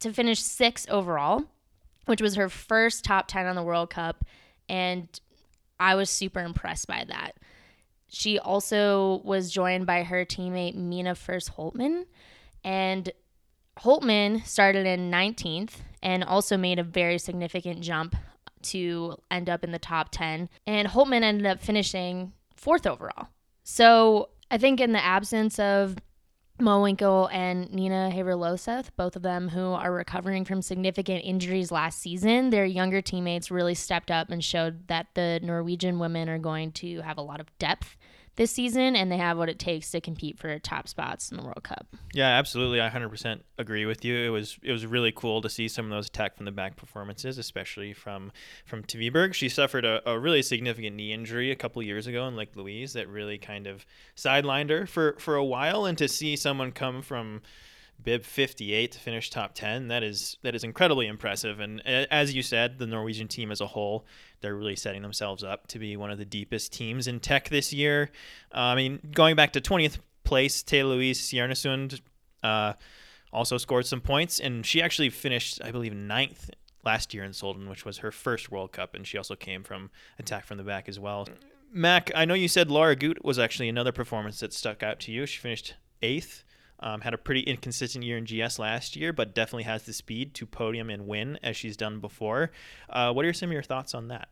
to 0.00 0.12
finish 0.12 0.40
sixth 0.40 0.88
overall, 0.88 1.44
which 2.06 2.22
was 2.22 2.36
her 2.36 2.48
first 2.48 3.04
top 3.04 3.28
10 3.28 3.46
on 3.46 3.56
the 3.56 3.62
World 3.62 3.90
Cup. 3.90 4.24
And 4.68 5.08
I 5.78 5.94
was 5.94 6.10
super 6.10 6.40
impressed 6.40 6.86
by 6.86 7.04
that. 7.08 7.36
She 8.08 8.38
also 8.38 9.20
was 9.24 9.50
joined 9.50 9.86
by 9.86 10.04
her 10.04 10.24
teammate 10.24 10.74
Mina 10.74 11.14
Fürst 11.14 11.52
Holtmann. 11.54 12.04
And 12.64 13.12
Holtmann 13.78 14.44
started 14.46 14.86
in 14.86 15.10
19th 15.10 15.74
and 16.02 16.24
also 16.24 16.56
made 16.56 16.78
a 16.78 16.84
very 16.84 17.18
significant 17.18 17.80
jump 17.80 18.14
to 18.62 19.16
end 19.30 19.48
up 19.48 19.64
in 19.64 19.72
the 19.72 19.78
top 19.78 20.08
10. 20.10 20.48
And 20.66 20.88
Holtmann 20.88 21.22
ended 21.22 21.46
up 21.46 21.60
finishing 21.60 22.32
fourth 22.56 22.86
overall. 22.86 23.28
So 23.62 24.30
I 24.50 24.58
think 24.58 24.80
in 24.80 24.92
the 24.92 25.04
absence 25.04 25.58
of 25.58 25.96
Mowinckel 26.60 27.32
and 27.32 27.72
Nina 27.72 28.10
Haver 28.10 28.36
both 28.96 29.14
of 29.14 29.22
them 29.22 29.48
who 29.48 29.72
are 29.72 29.92
recovering 29.92 30.44
from 30.44 30.60
significant 30.60 31.24
injuries 31.24 31.70
last 31.70 32.00
season, 32.00 32.50
their 32.50 32.64
younger 32.64 33.00
teammates 33.00 33.50
really 33.50 33.74
stepped 33.74 34.10
up 34.10 34.30
and 34.30 34.42
showed 34.42 34.88
that 34.88 35.06
the 35.14 35.38
Norwegian 35.42 35.98
women 35.98 36.28
are 36.28 36.38
going 36.38 36.72
to 36.72 37.00
have 37.02 37.16
a 37.16 37.22
lot 37.22 37.40
of 37.40 37.56
depth 37.58 37.96
this 38.38 38.52
season, 38.52 38.96
and 38.96 39.10
they 39.10 39.16
have 39.16 39.36
what 39.36 39.48
it 39.48 39.58
takes 39.58 39.90
to 39.90 40.00
compete 40.00 40.38
for 40.38 40.58
top 40.60 40.86
spots 40.86 41.30
in 41.30 41.36
the 41.36 41.42
World 41.42 41.64
Cup. 41.64 41.86
Yeah, 42.14 42.28
absolutely. 42.28 42.80
I 42.80 42.88
100% 42.88 43.40
agree 43.58 43.84
with 43.84 44.04
you. 44.04 44.16
It 44.16 44.30
was 44.30 44.58
it 44.62 44.72
was 44.72 44.86
really 44.86 45.12
cool 45.12 45.42
to 45.42 45.50
see 45.50 45.66
some 45.68 45.84
of 45.84 45.90
those 45.90 46.06
attack 46.06 46.36
from 46.36 46.46
the 46.46 46.52
back 46.52 46.76
performances, 46.76 47.36
especially 47.36 47.92
from 47.92 48.32
from 48.64 48.84
Tviberg. 48.84 49.34
She 49.34 49.48
suffered 49.48 49.84
a, 49.84 50.08
a 50.08 50.18
really 50.18 50.40
significant 50.42 50.96
knee 50.96 51.12
injury 51.12 51.50
a 51.50 51.56
couple 51.56 51.82
years 51.82 52.06
ago 52.06 52.26
in 52.28 52.36
Lake 52.36 52.54
Louise 52.54 52.92
that 52.92 53.08
really 53.08 53.38
kind 53.38 53.66
of 53.66 53.84
sidelined 54.16 54.70
her 54.70 54.86
for 54.86 55.16
for 55.18 55.34
a 55.34 55.44
while, 55.44 55.84
and 55.84 55.98
to 55.98 56.08
see 56.08 56.36
someone 56.36 56.70
come 56.70 57.02
from 57.02 57.42
bib 58.02 58.24
58 58.24 58.92
to 58.92 58.98
finish 58.98 59.28
top 59.28 59.54
10 59.54 59.88
that 59.88 60.02
is 60.02 60.38
that 60.42 60.54
is 60.54 60.62
incredibly 60.64 61.06
impressive. 61.06 61.60
And 61.60 61.84
as 61.86 62.34
you 62.34 62.42
said 62.42 62.78
the 62.78 62.86
norwegian 62.86 63.28
team 63.28 63.50
as 63.50 63.60
a 63.60 63.66
whole 63.66 64.06
they're 64.40 64.54
really 64.54 64.76
setting 64.76 65.02
themselves 65.02 65.42
up 65.42 65.66
to 65.68 65.78
be 65.78 65.96
one 65.96 66.10
of 66.10 66.18
the 66.18 66.24
deepest 66.24 66.72
teams 66.72 67.08
in 67.08 67.20
tech 67.20 67.48
this 67.48 67.72
year. 67.72 68.10
Uh, 68.54 68.58
i 68.58 68.74
mean 68.74 69.00
going 69.12 69.36
back 69.36 69.52
to 69.52 69.60
20th 69.60 69.98
place 70.24 70.62
Thea 70.62 70.86
Louise 70.86 71.20
Stjernesund 71.20 72.00
uh, 72.42 72.74
also 73.32 73.58
scored 73.58 73.86
some 73.86 74.00
points 74.00 74.38
and 74.38 74.64
she 74.64 74.80
actually 74.80 75.10
finished 75.10 75.60
i 75.64 75.70
believe 75.70 75.94
ninth 75.94 76.50
last 76.84 77.12
year 77.12 77.24
in 77.24 77.32
Solden 77.32 77.68
which 77.68 77.84
was 77.84 77.98
her 77.98 78.12
first 78.12 78.50
world 78.50 78.72
cup 78.72 78.94
and 78.94 79.06
she 79.06 79.18
also 79.18 79.34
came 79.34 79.64
from 79.64 79.90
attack 80.18 80.46
from 80.46 80.56
the 80.56 80.64
back 80.64 80.88
as 80.88 81.00
well. 81.00 81.26
Mac 81.72 82.12
i 82.14 82.24
know 82.24 82.34
you 82.34 82.48
said 82.48 82.70
Lara 82.70 82.94
Gut 82.94 83.24
was 83.24 83.40
actually 83.40 83.68
another 83.68 83.92
performance 83.92 84.38
that 84.38 84.52
stuck 84.52 84.84
out 84.84 85.00
to 85.00 85.10
you. 85.10 85.26
She 85.26 85.40
finished 85.40 85.74
eighth 86.00 86.44
um, 86.80 87.00
had 87.00 87.14
a 87.14 87.18
pretty 87.18 87.40
inconsistent 87.40 88.04
year 88.04 88.16
in 88.16 88.24
GS 88.24 88.58
last 88.58 88.96
year, 88.96 89.12
but 89.12 89.34
definitely 89.34 89.64
has 89.64 89.82
the 89.84 89.92
speed 89.92 90.34
to 90.34 90.46
podium 90.46 90.90
and 90.90 91.06
win 91.06 91.38
as 91.42 91.56
she's 91.56 91.76
done 91.76 92.00
before. 92.00 92.50
Uh, 92.88 93.12
what 93.12 93.24
are 93.24 93.32
some 93.32 93.48
of 93.48 93.52
your 93.52 93.62
thoughts 93.62 93.94
on 93.94 94.08
that? 94.08 94.28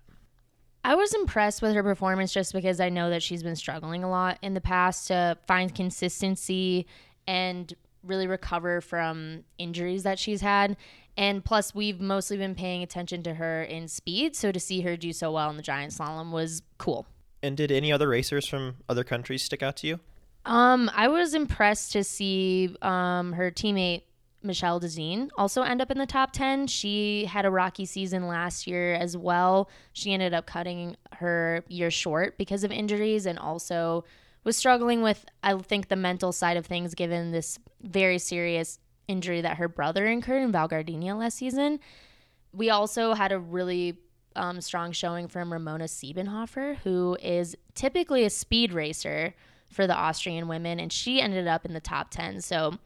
I 0.84 0.94
was 0.94 1.12
impressed 1.14 1.62
with 1.62 1.74
her 1.74 1.82
performance 1.82 2.32
just 2.32 2.52
because 2.52 2.78
I 2.78 2.90
know 2.90 3.10
that 3.10 3.20
she's 3.20 3.42
been 3.42 3.56
struggling 3.56 4.04
a 4.04 4.10
lot 4.10 4.38
in 4.40 4.54
the 4.54 4.60
past 4.60 5.08
to 5.08 5.36
find 5.46 5.74
consistency 5.74 6.86
and 7.26 7.74
really 8.04 8.28
recover 8.28 8.80
from 8.80 9.42
injuries 9.58 10.04
that 10.04 10.18
she's 10.18 10.40
had. 10.40 10.76
And 11.16 11.44
plus, 11.44 11.74
we've 11.74 12.00
mostly 12.00 12.36
been 12.36 12.54
paying 12.54 12.84
attention 12.84 13.24
to 13.24 13.34
her 13.34 13.64
in 13.64 13.88
speed. 13.88 14.36
So 14.36 14.52
to 14.52 14.60
see 14.60 14.82
her 14.82 14.96
do 14.96 15.12
so 15.12 15.32
well 15.32 15.50
in 15.50 15.56
the 15.56 15.62
giant 15.62 15.92
slalom 15.92 16.30
was 16.30 16.62
cool. 16.78 17.06
And 17.42 17.56
did 17.56 17.72
any 17.72 17.90
other 17.90 18.08
racers 18.08 18.46
from 18.46 18.76
other 18.88 19.02
countries 19.02 19.42
stick 19.42 19.62
out 19.62 19.76
to 19.78 19.86
you? 19.88 20.00
Um, 20.46 20.90
I 20.94 21.08
was 21.08 21.34
impressed 21.34 21.92
to 21.92 22.04
see 22.04 22.74
um, 22.80 23.32
her 23.32 23.50
teammate 23.50 24.02
Michelle 24.42 24.80
Gisin 24.80 25.28
also 25.36 25.62
end 25.62 25.82
up 25.82 25.90
in 25.90 25.98
the 25.98 26.06
top 26.06 26.32
10. 26.32 26.68
She 26.68 27.24
had 27.24 27.44
a 27.44 27.50
rocky 27.50 27.84
season 27.84 28.28
last 28.28 28.66
year 28.66 28.94
as 28.94 29.16
well. 29.16 29.68
She 29.92 30.12
ended 30.12 30.32
up 30.32 30.46
cutting 30.46 30.96
her 31.14 31.64
year 31.68 31.90
short 31.90 32.38
because 32.38 32.62
of 32.62 32.70
injuries 32.70 33.26
and 33.26 33.40
also 33.40 34.04
was 34.44 34.56
struggling 34.56 35.02
with, 35.02 35.26
I 35.42 35.56
think, 35.58 35.88
the 35.88 35.96
mental 35.96 36.30
side 36.30 36.56
of 36.56 36.64
things 36.64 36.94
given 36.94 37.32
this 37.32 37.58
very 37.82 38.18
serious 38.18 38.78
injury 39.08 39.40
that 39.40 39.56
her 39.56 39.66
brother 39.66 40.06
incurred 40.06 40.42
in 40.42 40.52
Val 40.52 40.68
Gardena 40.68 41.18
last 41.18 41.36
season. 41.38 41.80
We 42.52 42.70
also 42.70 43.14
had 43.14 43.32
a 43.32 43.38
really 43.40 43.98
um, 44.36 44.60
strong 44.60 44.92
showing 44.92 45.26
from 45.26 45.52
Ramona 45.52 45.84
Siebenhofer, 45.84 46.76
who 46.78 47.16
is 47.20 47.56
typically 47.74 48.24
a 48.24 48.30
speed 48.30 48.72
racer 48.72 49.34
for 49.70 49.86
the 49.86 49.94
Austrian 49.94 50.48
women, 50.48 50.80
and 50.80 50.92
she 50.92 51.20
ended 51.20 51.46
up 51.46 51.64
in 51.64 51.74
the 51.74 51.80
top 51.80 52.10
10. 52.10 52.40
So 52.40 52.78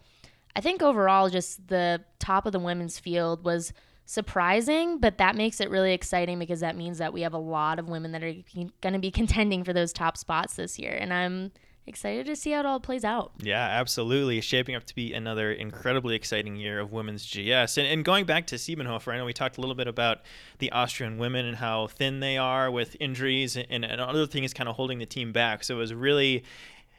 I 0.56 0.60
think 0.60 0.82
overall, 0.82 1.28
just 1.28 1.68
the 1.68 2.02
top 2.18 2.46
of 2.46 2.52
the 2.52 2.58
women's 2.58 2.98
field 2.98 3.44
was 3.44 3.72
surprising, 4.06 4.98
but 4.98 5.18
that 5.18 5.36
makes 5.36 5.60
it 5.60 5.70
really 5.70 5.92
exciting 5.92 6.38
because 6.38 6.60
that 6.60 6.76
means 6.76 6.98
that 6.98 7.12
we 7.12 7.20
have 7.20 7.34
a 7.34 7.38
lot 7.38 7.78
of 7.78 7.88
women 7.88 8.10
that 8.12 8.24
are 8.24 8.34
going 8.80 8.92
to 8.92 8.98
be 8.98 9.10
contending 9.10 9.62
for 9.62 9.72
those 9.72 9.92
top 9.92 10.16
spots 10.16 10.54
this 10.54 10.78
year. 10.78 10.92
And 10.92 11.12
I'm 11.12 11.52
excited 11.86 12.26
to 12.26 12.36
see 12.36 12.52
how 12.52 12.60
it 12.60 12.66
all 12.66 12.80
plays 12.80 13.04
out. 13.04 13.32
Yeah, 13.40 13.62
absolutely. 13.62 14.40
Shaping 14.40 14.74
up 14.74 14.84
to 14.84 14.94
be 14.94 15.12
another 15.12 15.52
incredibly 15.52 16.14
exciting 16.14 16.56
year 16.56 16.80
of 16.80 16.92
women's 16.92 17.26
GS. 17.26 17.78
And, 17.78 17.86
and 17.86 18.04
going 18.04 18.24
back 18.24 18.46
to 18.48 18.56
Siebenhofer, 18.56 19.12
I 19.12 19.16
know 19.16 19.24
we 19.24 19.32
talked 19.32 19.58
a 19.58 19.60
little 19.60 19.74
bit 19.74 19.88
about 19.88 20.20
the 20.58 20.70
Austrian 20.72 21.18
women 21.18 21.46
and 21.46 21.56
how 21.56 21.88
thin 21.88 22.20
they 22.20 22.38
are 22.38 22.70
with 22.70 22.96
injuries 23.00 23.56
and, 23.56 23.84
and 23.84 24.00
other 24.00 24.26
things 24.26 24.54
kind 24.54 24.68
of 24.68 24.76
holding 24.76 24.98
the 24.98 25.06
team 25.06 25.32
back. 25.32 25.64
So 25.64 25.76
it 25.76 25.78
was 25.78 25.94
really, 25.94 26.44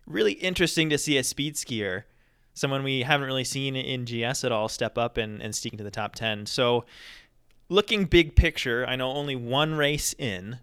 really 0.06 0.34
interesting 0.34 0.90
to 0.90 0.98
see 0.98 1.18
a 1.18 1.24
speed 1.24 1.56
skier, 1.56 2.04
someone 2.54 2.84
we 2.84 3.04
haven't 3.04 3.28
really 3.28 3.46
seen 3.46 3.76
in 3.76 4.06
GS 4.06 4.44
at 4.44 4.52
all, 4.52 4.68
step 4.68 4.98
up 4.98 5.18
and, 5.18 5.42
and 5.42 5.56
sneak 5.56 5.74
into 5.74 5.84
the 5.84 5.92
top 5.92 6.16
10. 6.16 6.48
So 6.48 6.86
looking 7.70 8.06
big 8.06 8.36
picture, 8.36 8.86
I 8.86 8.96
know 8.96 9.12
only 9.12 9.36
one 9.36 9.76
race 9.76 10.14
in 10.18 10.60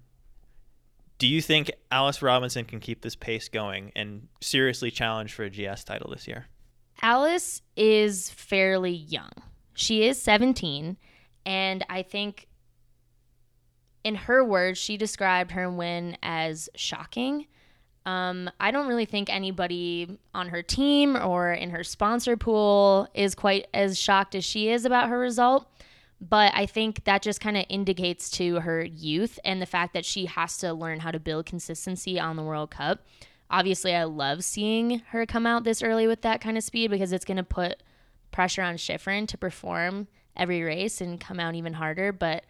do 1.18 1.26
you 1.26 1.42
think 1.42 1.70
Alice 1.90 2.22
Robinson 2.22 2.64
can 2.64 2.80
keep 2.80 3.02
this 3.02 3.16
pace 3.16 3.48
going 3.48 3.92
and 3.96 4.28
seriously 4.40 4.90
challenge 4.90 5.34
for 5.34 5.44
a 5.44 5.50
GS 5.50 5.84
title 5.84 6.10
this 6.10 6.28
year? 6.28 6.46
Alice 7.02 7.62
is 7.76 8.30
fairly 8.30 8.92
young. 8.92 9.30
She 9.74 10.06
is 10.06 10.20
17, 10.20 10.96
and 11.44 11.84
I 11.88 12.02
think 12.02 12.48
in 14.04 14.14
her 14.14 14.44
words, 14.44 14.78
she 14.78 14.96
described 14.96 15.50
her 15.52 15.70
win 15.70 16.16
as 16.22 16.68
shocking. 16.74 17.46
Um, 18.06 18.50
I 18.58 18.70
don't 18.70 18.88
really 18.88 19.04
think 19.04 19.28
anybody 19.28 20.18
on 20.34 20.48
her 20.48 20.62
team 20.62 21.16
or 21.16 21.52
in 21.52 21.70
her 21.70 21.84
sponsor 21.84 22.36
pool 22.36 23.08
is 23.12 23.34
quite 23.34 23.66
as 23.74 23.98
shocked 23.98 24.34
as 24.34 24.44
she 24.44 24.70
is 24.70 24.84
about 24.84 25.08
her 25.08 25.18
result. 25.18 25.68
But 26.20 26.52
I 26.54 26.66
think 26.66 27.04
that 27.04 27.22
just 27.22 27.40
kind 27.40 27.56
of 27.56 27.64
indicates 27.68 28.28
to 28.30 28.60
her 28.60 28.84
youth 28.84 29.38
and 29.44 29.62
the 29.62 29.66
fact 29.66 29.94
that 29.94 30.04
she 30.04 30.26
has 30.26 30.56
to 30.58 30.72
learn 30.72 31.00
how 31.00 31.12
to 31.12 31.20
build 31.20 31.46
consistency 31.46 32.18
on 32.18 32.36
the 32.36 32.42
World 32.42 32.70
Cup. 32.70 33.06
Obviously, 33.50 33.94
I 33.94 34.04
love 34.04 34.44
seeing 34.44 34.98
her 35.10 35.24
come 35.26 35.46
out 35.46 35.64
this 35.64 35.82
early 35.82 36.06
with 36.06 36.22
that 36.22 36.40
kind 36.40 36.58
of 36.58 36.64
speed 36.64 36.90
because 36.90 37.12
it's 37.12 37.24
going 37.24 37.36
to 37.36 37.44
put 37.44 37.82
pressure 38.30 38.62
on 38.62 38.74
Shiffrin 38.76 39.26
to 39.28 39.38
perform 39.38 40.08
every 40.36 40.62
race 40.62 41.00
and 41.00 41.20
come 41.20 41.40
out 41.40 41.54
even 41.54 41.74
harder. 41.74 42.12
But 42.12 42.44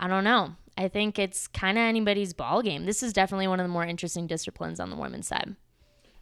I 0.00 0.08
don't 0.08 0.24
know. 0.24 0.56
I 0.76 0.88
think 0.88 1.18
it's 1.18 1.48
kind 1.48 1.78
of 1.78 1.82
anybody's 1.82 2.32
ball 2.32 2.62
game. 2.62 2.84
This 2.84 3.02
is 3.02 3.12
definitely 3.12 3.48
one 3.48 3.60
of 3.60 3.64
the 3.64 3.72
more 3.72 3.84
interesting 3.84 4.26
disciplines 4.26 4.80
on 4.80 4.90
the 4.90 4.96
women's 4.96 5.26
side. 5.26 5.56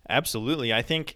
Absolutely. 0.09 0.73
I 0.73 0.83
think 0.83 1.14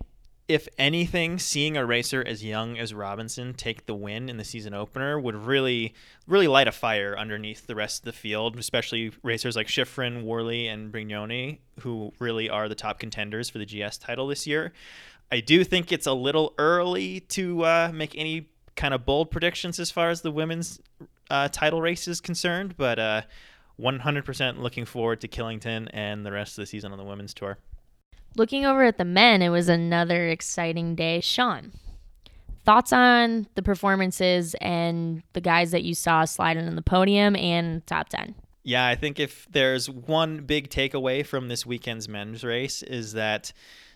if 0.50 0.66
anything, 0.78 1.38
seeing 1.38 1.76
a 1.76 1.86
racer 1.86 2.24
as 2.26 2.42
young 2.42 2.76
as 2.76 2.92
Robinson 2.92 3.54
take 3.54 3.86
the 3.86 3.94
win 3.94 4.28
in 4.28 4.36
the 4.36 4.42
season 4.42 4.74
opener 4.74 5.18
would 5.18 5.36
really, 5.36 5.94
really 6.26 6.48
light 6.48 6.66
a 6.66 6.72
fire 6.72 7.16
underneath 7.16 7.68
the 7.68 7.76
rest 7.76 8.00
of 8.00 8.04
the 8.06 8.12
field, 8.12 8.58
especially 8.58 9.12
racers 9.22 9.54
like 9.54 9.68
Shiffrin, 9.68 10.24
Worley, 10.24 10.66
and 10.66 10.92
Brignone, 10.92 11.58
who 11.78 12.12
really 12.18 12.50
are 12.50 12.68
the 12.68 12.74
top 12.74 12.98
contenders 12.98 13.48
for 13.48 13.58
the 13.58 13.64
GS 13.64 13.98
title 13.98 14.26
this 14.26 14.44
year. 14.44 14.72
I 15.30 15.38
do 15.38 15.62
think 15.62 15.92
it's 15.92 16.08
a 16.08 16.14
little 16.14 16.52
early 16.58 17.20
to 17.20 17.64
uh, 17.64 17.90
make 17.94 18.18
any 18.18 18.48
kind 18.74 18.92
of 18.92 19.06
bold 19.06 19.30
predictions 19.30 19.78
as 19.78 19.92
far 19.92 20.10
as 20.10 20.22
the 20.22 20.32
women's 20.32 20.80
uh, 21.30 21.46
title 21.46 21.80
race 21.80 22.08
is 22.08 22.20
concerned, 22.20 22.76
but 22.76 22.98
uh, 22.98 23.22
100% 23.80 24.58
looking 24.58 24.84
forward 24.84 25.20
to 25.20 25.28
Killington 25.28 25.88
and 25.92 26.26
the 26.26 26.32
rest 26.32 26.58
of 26.58 26.62
the 26.62 26.66
season 26.66 26.90
on 26.90 26.98
the 26.98 27.04
women's 27.04 27.34
tour. 27.34 27.58
Looking 28.36 28.64
over 28.64 28.84
at 28.84 28.98
the 28.98 29.04
men, 29.04 29.42
it 29.42 29.48
was 29.48 29.68
another 29.68 30.28
exciting 30.28 30.94
day. 30.94 31.20
Sean, 31.20 31.72
thoughts 32.64 32.92
on 32.92 33.48
the 33.54 33.62
performances 33.62 34.54
and 34.60 35.22
the 35.32 35.40
guys 35.40 35.72
that 35.72 35.82
you 35.82 35.94
saw 35.94 36.24
sliding 36.24 36.66
on 36.66 36.76
the 36.76 36.82
podium 36.82 37.34
and 37.36 37.86
top 37.86 38.08
10? 38.08 38.34
Yeah, 38.62 38.86
I 38.86 38.94
think 38.94 39.18
if 39.18 39.48
there's 39.50 39.88
one 39.88 40.44
big 40.44 40.68
takeaway 40.70 41.24
from 41.24 41.48
this 41.48 41.64
weekend's 41.64 42.08
men's 42.08 42.44
race 42.44 42.82
is 42.82 43.14
that 43.14 43.52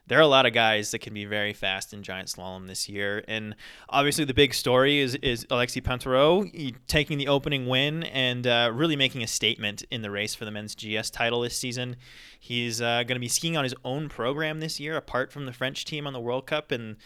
there 0.06 0.18
are 0.18 0.22
a 0.22 0.26
lot 0.26 0.44
of 0.44 0.52
guys 0.52 0.90
that 0.90 1.00
can 1.00 1.14
be 1.14 1.24
very 1.24 1.52
fast 1.52 1.92
in 1.92 2.02
giant 2.02 2.28
slalom 2.28 2.66
this 2.66 2.88
year. 2.88 3.24
And 3.26 3.54
obviously, 3.88 4.24
the 4.24 4.34
big 4.34 4.54
story 4.54 4.98
is 4.98 5.14
is 5.16 5.46
Alexis 5.50 5.82
Pinturault 5.82 6.76
taking 6.86 7.18
the 7.18 7.28
opening 7.28 7.66
win 7.66 8.04
and 8.04 8.46
uh, 8.46 8.70
really 8.74 8.96
making 8.96 9.22
a 9.22 9.26
statement 9.26 9.82
in 9.90 10.02
the 10.02 10.10
race 10.10 10.34
for 10.34 10.44
the 10.44 10.50
men's 10.50 10.74
GS 10.74 11.10
title 11.10 11.40
this 11.40 11.56
season. 11.56 11.96
He's 12.38 12.82
uh, 12.82 13.04
going 13.04 13.16
to 13.16 13.20
be 13.20 13.28
skiing 13.28 13.56
on 13.56 13.64
his 13.64 13.74
own 13.84 14.08
program 14.08 14.60
this 14.60 14.78
year, 14.78 14.96
apart 14.96 15.32
from 15.32 15.46
the 15.46 15.52
French 15.52 15.84
team 15.84 16.06
on 16.06 16.12
the 16.12 16.20
World 16.20 16.46
Cup, 16.46 16.70
and 16.70 16.96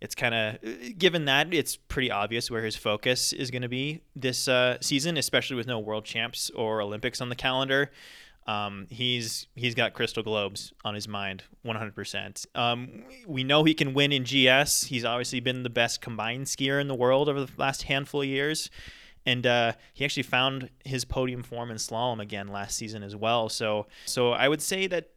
it's 0.00 0.14
kind 0.14 0.34
of 0.34 0.98
given 0.98 1.24
that 1.24 1.52
it's 1.54 1.76
pretty 1.76 2.10
obvious 2.10 2.50
where 2.50 2.64
his 2.64 2.76
focus 2.76 3.32
is 3.32 3.50
going 3.50 3.62
to 3.62 3.68
be 3.68 4.02
this 4.14 4.46
uh, 4.46 4.76
season, 4.80 5.16
especially 5.16 5.56
with 5.56 5.66
no 5.66 5.78
World 5.78 6.04
Champs 6.04 6.50
or 6.50 6.82
Olympics 6.82 7.20
on 7.20 7.28
the 7.28 7.34
calendar. 7.34 7.90
Um, 8.46 8.86
he's 8.90 9.48
he's 9.56 9.74
got 9.74 9.92
crystal 9.92 10.22
globes 10.22 10.72
on 10.84 10.94
his 10.94 11.08
mind, 11.08 11.42
100%. 11.64 12.46
Um, 12.54 13.04
we 13.26 13.42
know 13.42 13.64
he 13.64 13.74
can 13.74 13.92
win 13.92 14.12
in 14.12 14.22
GS. 14.24 14.84
He's 14.84 15.04
obviously 15.04 15.40
been 15.40 15.64
the 15.64 15.70
best 15.70 16.00
combined 16.00 16.46
skier 16.46 16.80
in 16.80 16.86
the 16.86 16.94
world 16.94 17.28
over 17.28 17.44
the 17.44 17.50
last 17.56 17.84
handful 17.84 18.22
of 18.22 18.28
years, 18.28 18.70
and 19.24 19.46
uh, 19.46 19.72
he 19.92 20.04
actually 20.04 20.22
found 20.22 20.70
his 20.84 21.04
podium 21.04 21.42
form 21.42 21.70
in 21.72 21.76
slalom 21.76 22.20
again 22.20 22.46
last 22.48 22.76
season 22.76 23.02
as 23.02 23.16
well. 23.16 23.48
So 23.48 23.86
so 24.04 24.32
I 24.32 24.48
would 24.48 24.62
say 24.62 24.86
that 24.86 25.10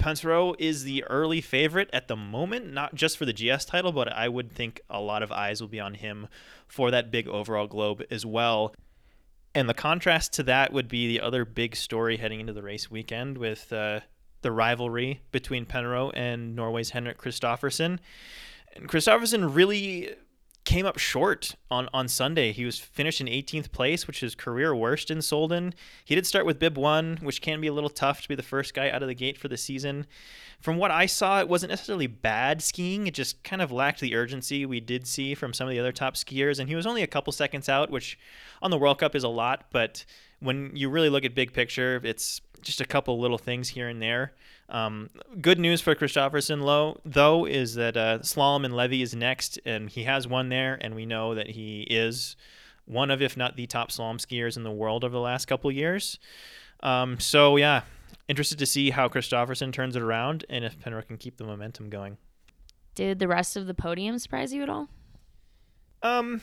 Pinturault 0.00 0.56
is 0.58 0.84
the 0.84 1.04
early 1.04 1.42
favorite 1.42 1.90
at 1.92 2.08
the 2.08 2.16
moment, 2.16 2.72
not 2.72 2.94
just 2.94 3.18
for 3.18 3.26
the 3.26 3.34
GS 3.34 3.66
title, 3.66 3.92
but 3.92 4.10
I 4.10 4.28
would 4.28 4.50
think 4.50 4.80
a 4.88 4.98
lot 4.98 5.22
of 5.22 5.30
eyes 5.30 5.60
will 5.60 5.68
be 5.68 5.78
on 5.78 5.92
him 5.92 6.28
for 6.66 6.90
that 6.90 7.10
big 7.10 7.28
overall 7.28 7.66
globe 7.66 8.02
as 8.10 8.24
well. 8.24 8.74
And 9.54 9.68
the 9.68 9.74
contrast 9.74 10.32
to 10.34 10.42
that 10.44 10.72
would 10.72 10.88
be 10.88 11.08
the 11.08 11.20
other 11.20 11.44
big 11.44 11.74
story 11.74 12.16
heading 12.16 12.40
into 12.40 12.52
the 12.52 12.62
race 12.62 12.90
weekend 12.90 13.36
with 13.36 13.72
uh, 13.72 14.00
the 14.42 14.52
rivalry 14.52 15.20
between 15.32 15.66
Pinturault 15.66 16.12
and 16.14 16.54
Norway's 16.54 16.90
Henrik 16.90 17.18
Kristoffersen. 17.18 17.98
And 18.76 18.88
Kristoffersen 18.88 19.54
really 19.54 20.14
came 20.64 20.86
up 20.86 20.98
short 20.98 21.54
on, 21.70 21.88
on 21.94 22.06
Sunday. 22.06 22.52
He 22.52 22.64
was 22.64 22.78
finished 22.78 23.20
in 23.20 23.26
18th 23.26 23.72
place, 23.72 24.06
which 24.06 24.22
is 24.22 24.34
career 24.34 24.74
worst 24.74 25.10
in 25.10 25.18
Solden. 25.18 25.72
He 26.04 26.14
did 26.14 26.26
start 26.26 26.46
with 26.46 26.58
bib 26.58 26.76
one, 26.76 27.18
which 27.22 27.40
can 27.40 27.60
be 27.60 27.66
a 27.66 27.72
little 27.72 27.90
tough 27.90 28.22
to 28.22 28.28
be 28.28 28.34
the 28.34 28.42
first 28.42 28.74
guy 28.74 28.90
out 28.90 29.02
of 29.02 29.08
the 29.08 29.14
gate 29.14 29.38
for 29.38 29.48
the 29.48 29.56
season. 29.56 30.06
From 30.60 30.76
what 30.76 30.90
I 30.90 31.06
saw, 31.06 31.40
it 31.40 31.48
wasn't 31.48 31.70
necessarily 31.70 32.06
bad 32.06 32.62
skiing. 32.62 33.06
It 33.06 33.14
just 33.14 33.42
kind 33.42 33.62
of 33.62 33.72
lacked 33.72 34.00
the 34.00 34.14
urgency 34.14 34.66
we 34.66 34.80
did 34.80 35.06
see 35.06 35.34
from 35.34 35.54
some 35.54 35.66
of 35.66 35.70
the 35.70 35.80
other 35.80 35.92
top 35.92 36.14
skiers. 36.14 36.58
And 36.58 36.68
he 36.68 36.74
was 36.74 36.86
only 36.86 37.02
a 37.02 37.06
couple 37.06 37.32
seconds 37.32 37.68
out, 37.68 37.90
which 37.90 38.18
on 38.60 38.70
the 38.70 38.78
World 38.78 38.98
Cup 38.98 39.14
is 39.14 39.24
a 39.24 39.28
lot. 39.28 39.66
But 39.72 40.04
when 40.40 40.72
you 40.74 40.90
really 40.90 41.08
look 41.08 41.24
at 41.24 41.34
big 41.34 41.54
picture, 41.54 42.00
it's 42.04 42.42
just 42.60 42.80
a 42.80 42.86
couple 42.86 43.18
little 43.18 43.38
things 43.38 43.70
here 43.70 43.88
and 43.88 44.02
there. 44.02 44.34
Um, 44.70 45.10
good 45.40 45.58
news 45.58 45.80
for 45.80 45.94
Kristoffersen, 45.94 46.62
low 46.62 47.00
though, 47.04 47.44
is 47.44 47.74
that 47.74 47.96
uh, 47.96 48.20
Slalom 48.20 48.64
and 48.64 48.76
Levi 48.76 49.02
is 49.02 49.14
next, 49.14 49.58
and 49.64 49.90
he 49.90 50.04
has 50.04 50.28
one 50.28 50.48
there, 50.48 50.78
and 50.80 50.94
we 50.94 51.06
know 51.06 51.34
that 51.34 51.50
he 51.50 51.82
is 51.82 52.36
one 52.84 53.10
of, 53.10 53.20
if 53.20 53.36
not 53.36 53.56
the 53.56 53.66
top 53.66 53.90
slalom 53.90 54.16
skiers 54.16 54.56
in 54.56 54.62
the 54.62 54.70
world 54.70 55.04
over 55.04 55.12
the 55.12 55.20
last 55.20 55.46
couple 55.46 55.70
years. 55.70 56.18
Um, 56.82 57.18
so 57.20 57.56
yeah, 57.56 57.82
interested 58.28 58.58
to 58.58 58.66
see 58.66 58.90
how 58.90 59.08
Kristoffersen 59.08 59.72
turns 59.72 59.96
it 59.96 60.02
around, 60.02 60.44
and 60.48 60.64
if 60.64 60.78
Pinturault 60.78 61.08
can 61.08 61.16
keep 61.16 61.36
the 61.36 61.44
momentum 61.44 61.90
going. 61.90 62.16
Did 62.94 63.18
the 63.18 63.28
rest 63.28 63.56
of 63.56 63.66
the 63.66 63.74
podium 63.74 64.18
surprise 64.18 64.52
you 64.52 64.62
at 64.62 64.68
all? 64.68 64.88
Um, 66.02 66.40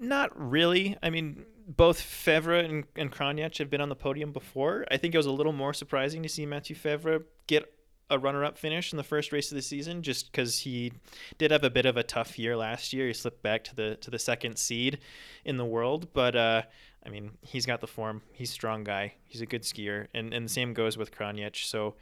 not 0.00 0.30
really. 0.34 0.96
I 1.02 1.10
mean, 1.10 1.44
both 1.66 2.00
Faivre 2.00 2.64
and, 2.64 2.84
and 2.96 3.10
Kranjec 3.12 3.58
have 3.58 3.70
been 3.70 3.80
on 3.80 3.88
the 3.88 3.96
podium 3.96 4.32
before. 4.32 4.84
I 4.90 4.96
think 4.96 5.14
it 5.14 5.18
was 5.18 5.26
a 5.26 5.32
little 5.32 5.52
more 5.52 5.72
surprising 5.72 6.22
to 6.22 6.28
see 6.28 6.46
Mathieu 6.46 6.76
Faivre 6.76 7.24
get 7.46 7.72
a 8.10 8.18
runner-up 8.18 8.58
finish 8.58 8.92
in 8.92 8.98
the 8.98 9.02
first 9.02 9.32
race 9.32 9.50
of 9.50 9.56
the 9.56 9.62
season, 9.62 10.02
just 10.02 10.30
because 10.30 10.60
he 10.60 10.92
did 11.38 11.50
have 11.50 11.64
a 11.64 11.70
bit 11.70 11.86
of 11.86 11.96
a 11.96 12.02
tough 12.02 12.38
year 12.38 12.56
last 12.56 12.92
year. 12.92 13.06
He 13.06 13.14
slipped 13.14 13.42
back 13.42 13.64
to 13.64 13.74
the 13.74 13.96
to 13.96 14.10
the 14.10 14.18
second 14.18 14.58
seed 14.58 14.98
in 15.44 15.56
the 15.56 15.64
world, 15.64 16.12
but 16.12 16.36
uh, 16.36 16.62
I 17.06 17.08
mean, 17.08 17.32
he's 17.40 17.64
got 17.64 17.80
the 17.80 17.86
form. 17.86 18.22
He's 18.32 18.50
a 18.50 18.52
strong 18.52 18.84
guy. 18.84 19.14
He's 19.24 19.40
a 19.40 19.46
good 19.46 19.62
skier, 19.62 20.08
and 20.14 20.34
and 20.34 20.44
the 20.44 20.52
same 20.52 20.74
goes 20.74 20.98
with 20.98 21.10
Kranjec. 21.10 21.56
So, 21.64 21.94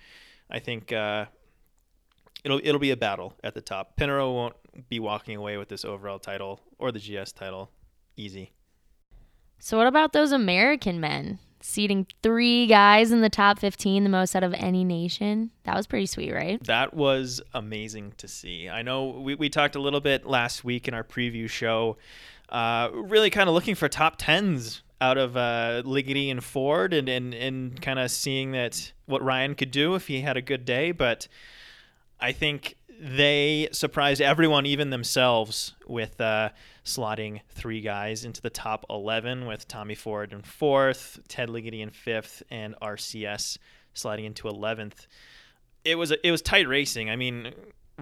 I 0.50 0.58
think 0.58 0.92
uh, 0.92 1.26
it'll 2.44 2.60
it'll 2.62 2.80
be 2.80 2.90
a 2.90 2.96
battle 2.96 3.34
at 3.44 3.54
the 3.54 3.62
top. 3.62 3.96
Pinero 3.96 4.32
won't 4.32 4.56
be 4.88 4.98
walking 4.98 5.36
away 5.36 5.56
with 5.56 5.68
this 5.68 5.84
overall 5.84 6.18
title 6.18 6.60
or 6.78 6.90
the 6.90 6.98
GS 6.98 7.32
title 7.32 7.70
easy. 8.16 8.52
So 9.60 9.76
what 9.76 9.86
about 9.86 10.12
those 10.12 10.32
American 10.32 11.00
men? 11.00 11.38
Seating 11.60 12.06
three 12.22 12.66
guys 12.66 13.12
in 13.12 13.20
the 13.20 13.28
top 13.28 13.58
15, 13.58 14.02
the 14.02 14.10
most 14.10 14.34
out 14.34 14.42
of 14.42 14.54
any 14.54 14.82
nation. 14.82 15.50
That 15.64 15.76
was 15.76 15.86
pretty 15.86 16.06
sweet, 16.06 16.32
right? 16.32 16.62
That 16.64 16.94
was 16.94 17.42
amazing 17.52 18.14
to 18.16 18.26
see. 18.26 18.70
I 18.70 18.80
know 18.80 19.08
we, 19.08 19.34
we 19.34 19.50
talked 19.50 19.76
a 19.76 19.80
little 19.80 20.00
bit 20.00 20.24
last 20.24 20.64
week 20.64 20.88
in 20.88 20.94
our 20.94 21.04
preview 21.04 21.48
show, 21.48 21.98
uh, 22.48 22.88
really 22.90 23.28
kind 23.28 23.50
of 23.50 23.54
looking 23.54 23.74
for 23.74 23.88
top 23.90 24.14
tens 24.16 24.82
out 25.02 25.18
of 25.18 25.36
uh, 25.36 25.82
Ligety 25.84 26.30
and 26.30 26.42
Ford 26.42 26.94
and, 26.94 27.10
and, 27.10 27.34
and 27.34 27.82
kind 27.82 27.98
of 27.98 28.10
seeing 28.10 28.52
that 28.52 28.92
what 29.04 29.22
Ryan 29.22 29.54
could 29.54 29.70
do 29.70 29.94
if 29.94 30.06
he 30.06 30.22
had 30.22 30.38
a 30.38 30.42
good 30.42 30.64
day. 30.64 30.92
But 30.92 31.28
I 32.18 32.32
think 32.32 32.76
they 32.98 33.68
surprised 33.72 34.22
everyone, 34.22 34.64
even 34.64 34.88
themselves, 34.88 35.74
with 35.86 36.18
uh, 36.20 36.50
slotting 36.84 37.40
three 37.48 37.80
guys 37.80 38.24
into 38.24 38.40
the 38.40 38.50
top 38.50 38.86
11 38.90 39.46
with 39.46 39.68
Tommy 39.68 39.94
Ford 39.94 40.32
in 40.32 40.42
fourth, 40.42 41.20
Ted 41.28 41.48
Ligety 41.48 41.80
in 41.80 41.90
fifth, 41.90 42.42
and 42.50 42.74
RCS 42.80 43.58
sliding 43.94 44.24
into 44.24 44.44
11th. 44.44 45.06
It 45.84 45.96
was 45.96 46.10
it 46.10 46.30
was 46.30 46.42
tight 46.42 46.68
racing. 46.68 47.10
I 47.10 47.16
mean, 47.16 47.52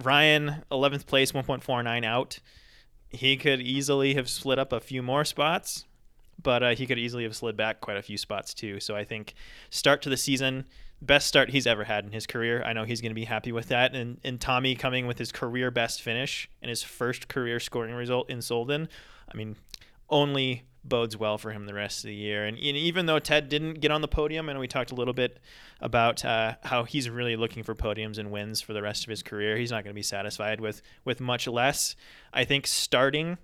Ryan 0.03 0.63
11th 0.71 1.05
place, 1.05 1.31
1.49 1.31 2.05
out. 2.05 2.39
He 3.09 3.37
could 3.37 3.61
easily 3.61 4.13
have 4.15 4.29
split 4.29 4.59
up 4.59 4.71
a 4.71 4.79
few 4.79 5.01
more 5.01 5.25
spots, 5.25 5.85
but 6.41 6.61
uh, 6.61 6.75
he 6.75 6.85
could 6.85 6.99
easily 6.99 7.23
have 7.23 7.35
slid 7.35 7.57
back 7.57 7.81
quite 7.81 7.97
a 7.97 8.01
few 8.01 8.17
spots 8.17 8.53
too. 8.53 8.79
So 8.79 8.95
I 8.95 9.03
think 9.03 9.33
start 9.69 10.01
to 10.03 10.09
the 10.09 10.17
season 10.17 10.65
best 11.01 11.27
start 11.27 11.49
he's 11.49 11.67
ever 11.67 11.83
had 11.83 12.05
in 12.05 12.11
his 12.11 12.27
career. 12.27 12.63
I 12.63 12.73
know 12.73 12.83
he's 12.83 13.01
going 13.01 13.11
to 13.11 13.15
be 13.15 13.25
happy 13.25 13.51
with 13.51 13.69
that. 13.69 13.95
And 13.95 14.19
and 14.23 14.39
Tommy 14.39 14.75
coming 14.75 15.07
with 15.07 15.17
his 15.17 15.31
career 15.31 15.71
best 15.71 16.01
finish 16.01 16.49
and 16.61 16.69
his 16.69 16.83
first 16.83 17.27
career 17.27 17.59
scoring 17.59 17.93
result 17.93 18.29
in 18.29 18.39
Solden, 18.39 18.87
I 19.31 19.37
mean, 19.37 19.55
only 20.09 20.63
bodes 20.83 21.17
well 21.17 21.37
for 21.37 21.51
him 21.51 21.65
the 21.65 21.73
rest 21.73 21.99
of 21.99 22.07
the 22.07 22.15
year. 22.15 22.45
And, 22.45 22.57
and 22.57 22.77
even 22.77 23.05
though 23.05 23.19
Ted 23.19 23.49
didn't 23.49 23.75
get 23.75 23.91
on 23.91 24.01
the 24.01 24.07
podium, 24.07 24.49
and 24.49 24.59
we 24.59 24.67
talked 24.67 24.91
a 24.91 24.95
little 24.95 25.13
bit 25.13 25.39
about 25.81 26.23
uh, 26.23 26.55
how 26.63 26.83
he's 26.83 27.09
really 27.09 27.35
looking 27.35 27.63
for 27.63 27.75
podiums 27.75 28.17
and 28.17 28.31
wins 28.31 28.61
for 28.61 28.73
the 28.73 28.81
rest 28.81 29.03
of 29.03 29.09
his 29.09 29.21
career, 29.21 29.57
he's 29.57 29.71
not 29.71 29.83
going 29.83 29.93
to 29.93 29.99
be 29.99 30.01
satisfied 30.03 30.59
with 30.59 30.81
with 31.05 31.19
much 31.19 31.47
less. 31.47 31.95
I 32.33 32.43
think 32.43 32.67
starting 32.67 33.37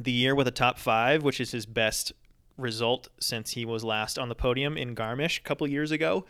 the 0.00 0.12
year 0.12 0.34
with 0.34 0.46
a 0.46 0.52
top 0.52 0.78
five, 0.78 1.22
which 1.22 1.40
is 1.40 1.52
his 1.52 1.66
best 1.66 2.12
result 2.58 3.08
since 3.20 3.52
he 3.52 3.64
was 3.64 3.84
last 3.84 4.18
on 4.18 4.28
the 4.28 4.34
podium 4.34 4.76
in 4.76 4.94
Garmisch 4.94 5.38
a 5.38 5.42
couple 5.42 5.66
years 5.66 5.90
ago, 5.90 6.24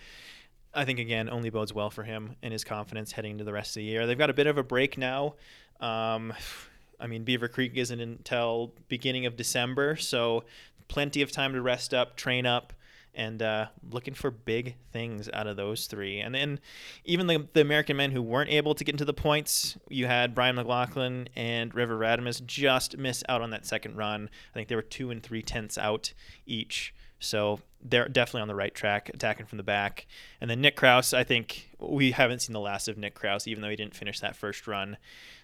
I 0.76 0.84
think 0.84 0.98
again 0.98 1.30
only 1.30 1.50
bodes 1.50 1.72
well 1.72 1.90
for 1.90 2.04
him 2.04 2.36
and 2.42 2.52
his 2.52 2.62
confidence 2.62 3.12
heading 3.12 3.32
into 3.32 3.44
the 3.44 3.52
rest 3.52 3.70
of 3.70 3.80
the 3.80 3.84
year. 3.84 4.06
They've 4.06 4.18
got 4.18 4.30
a 4.30 4.34
bit 4.34 4.46
of 4.46 4.58
a 4.58 4.62
break 4.62 4.98
now. 4.98 5.34
Um, 5.80 6.32
I 7.00 7.06
mean, 7.06 7.24
Beaver 7.24 7.48
Creek 7.48 7.72
isn't 7.74 8.00
until 8.00 8.72
beginning 8.88 9.26
of 9.26 9.36
December, 9.36 9.96
so 9.96 10.44
plenty 10.88 11.20
of 11.20 11.30
time 11.30 11.52
to 11.52 11.60
rest 11.60 11.92
up, 11.92 12.16
train 12.16 12.46
up, 12.46 12.72
and 13.14 13.42
uh, 13.42 13.66
looking 13.90 14.14
for 14.14 14.30
big 14.30 14.76
things 14.92 15.28
out 15.32 15.46
of 15.46 15.56
those 15.56 15.86
three. 15.86 16.20
And 16.20 16.34
then 16.34 16.60
even 17.04 17.26
the, 17.26 17.48
the 17.54 17.62
American 17.62 17.96
men 17.96 18.12
who 18.12 18.22
weren't 18.22 18.50
able 18.50 18.74
to 18.74 18.84
get 18.84 18.94
into 18.94 19.04
the 19.04 19.14
points, 19.14 19.76
you 19.88 20.06
had 20.06 20.34
Brian 20.34 20.56
McLaughlin 20.56 21.28
and 21.34 21.74
River 21.74 21.98
Radamus 21.98 22.44
just 22.44 22.96
miss 22.96 23.24
out 23.28 23.42
on 23.42 23.50
that 23.50 23.66
second 23.66 23.96
run. 23.96 24.30
I 24.52 24.54
think 24.54 24.68
they 24.68 24.76
were 24.76 24.82
two 24.82 25.10
and 25.10 25.22
three 25.22 25.42
tenths 25.42 25.78
out 25.78 26.12
each. 26.46 26.94
So 27.18 27.60
they're 27.82 28.08
definitely 28.08 28.42
on 28.42 28.48
the 28.48 28.54
right 28.54 28.74
track, 28.74 29.10
attacking 29.12 29.46
from 29.46 29.58
the 29.58 29.64
back. 29.64 30.06
And 30.40 30.50
then 30.50 30.60
Nick 30.60 30.76
Krause, 30.76 31.14
I 31.14 31.24
think 31.24 31.70
we 31.78 32.10
haven't 32.10 32.40
seen 32.40 32.52
the 32.52 32.60
last 32.60 32.88
of 32.88 32.98
Nick 32.98 33.14
Krause, 33.14 33.46
even 33.46 33.62
though 33.62 33.70
he 33.70 33.76
didn't 33.76 33.94
finish 33.94 34.20
that 34.20 34.36
first 34.36 34.66
run. 34.66 34.96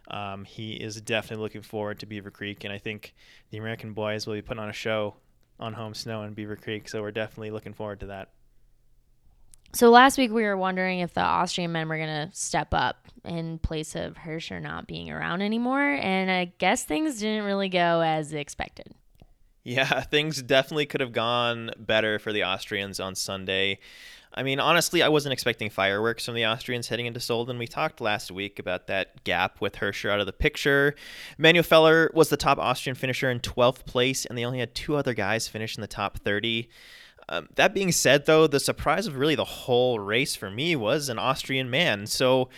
Um, 0.08 0.44
he 0.44 0.72
is 0.72 1.00
definitely 1.00 1.42
looking 1.42 1.62
forward 1.62 2.00
to 2.00 2.06
Beaver 2.06 2.30
Creek, 2.30 2.64
and 2.64 2.72
I 2.72 2.78
think 2.78 3.14
the 3.50 3.58
American 3.58 3.92
boys 3.92 4.26
will 4.26 4.34
be 4.34 4.42
putting 4.42 4.62
on 4.62 4.68
a 4.68 4.74
show 4.74 5.14
on 5.60 5.74
home 5.74 5.94
snow 5.94 6.22
in 6.24 6.34
Beaver 6.34 6.56
Creek. 6.56 6.88
So 6.88 7.00
we're 7.00 7.12
definitely 7.12 7.50
looking 7.50 7.72
forward 7.72 8.00
to 8.00 8.06
that. 8.06 8.30
So 9.74 9.90
last 9.90 10.18
week 10.18 10.32
we 10.32 10.42
were 10.42 10.56
wondering 10.56 11.00
if 11.00 11.14
the 11.14 11.22
Austrian 11.22 11.72
men 11.72 11.88
were 11.88 11.96
going 11.96 12.28
to 12.28 12.36
step 12.36 12.74
up 12.74 13.08
in 13.24 13.58
place 13.58 13.94
of 13.94 14.16
Hirscher 14.16 14.60
not 14.60 14.86
being 14.86 15.10
around 15.10 15.40
anymore, 15.40 15.80
and 15.80 16.30
I 16.30 16.52
guess 16.58 16.84
things 16.84 17.20
didn't 17.20 17.44
really 17.44 17.70
go 17.70 18.02
as 18.02 18.34
expected. 18.34 18.92
Yeah, 19.64 20.00
things 20.02 20.42
definitely 20.42 20.86
could 20.86 21.00
have 21.00 21.12
gone 21.12 21.70
better 21.78 22.18
for 22.18 22.32
the 22.32 22.44
Austrians 22.44 23.00
on 23.00 23.14
Sunday. 23.14 23.78
I 24.34 24.42
mean, 24.42 24.60
honestly, 24.60 25.02
I 25.02 25.08
wasn't 25.08 25.34
expecting 25.34 25.68
fireworks 25.68 26.24
from 26.24 26.34
the 26.34 26.46
Austrians 26.46 26.88
heading 26.88 27.04
into 27.04 27.20
Solden. 27.20 27.58
We 27.58 27.66
talked 27.66 28.00
last 28.00 28.30
week 28.30 28.58
about 28.58 28.86
that 28.86 29.24
gap 29.24 29.60
with 29.60 29.76
Hirscher 29.76 30.10
out 30.10 30.20
of 30.20 30.26
the 30.26 30.32
picture. 30.32 30.94
Manuel 31.36 31.62
Feller 31.62 32.10
was 32.14 32.30
the 32.30 32.38
top 32.38 32.58
Austrian 32.58 32.96
finisher 32.96 33.30
in 33.30 33.40
12th 33.40 33.84
place, 33.84 34.24
and 34.24 34.38
they 34.38 34.44
only 34.44 34.60
had 34.60 34.74
two 34.74 34.96
other 34.96 35.12
guys 35.12 35.48
finish 35.48 35.76
in 35.76 35.82
the 35.82 35.86
top 35.86 36.18
30. 36.20 36.70
Um, 37.28 37.48
that 37.56 37.74
being 37.74 37.92
said, 37.92 38.24
though, 38.24 38.46
the 38.46 38.58
surprise 38.58 39.06
of 39.06 39.16
really 39.16 39.34
the 39.34 39.44
whole 39.44 39.98
race 39.98 40.34
for 40.34 40.50
me 40.50 40.76
was 40.76 41.10
an 41.10 41.18
Austrian 41.18 41.68
man. 41.68 42.06
So 42.06 42.48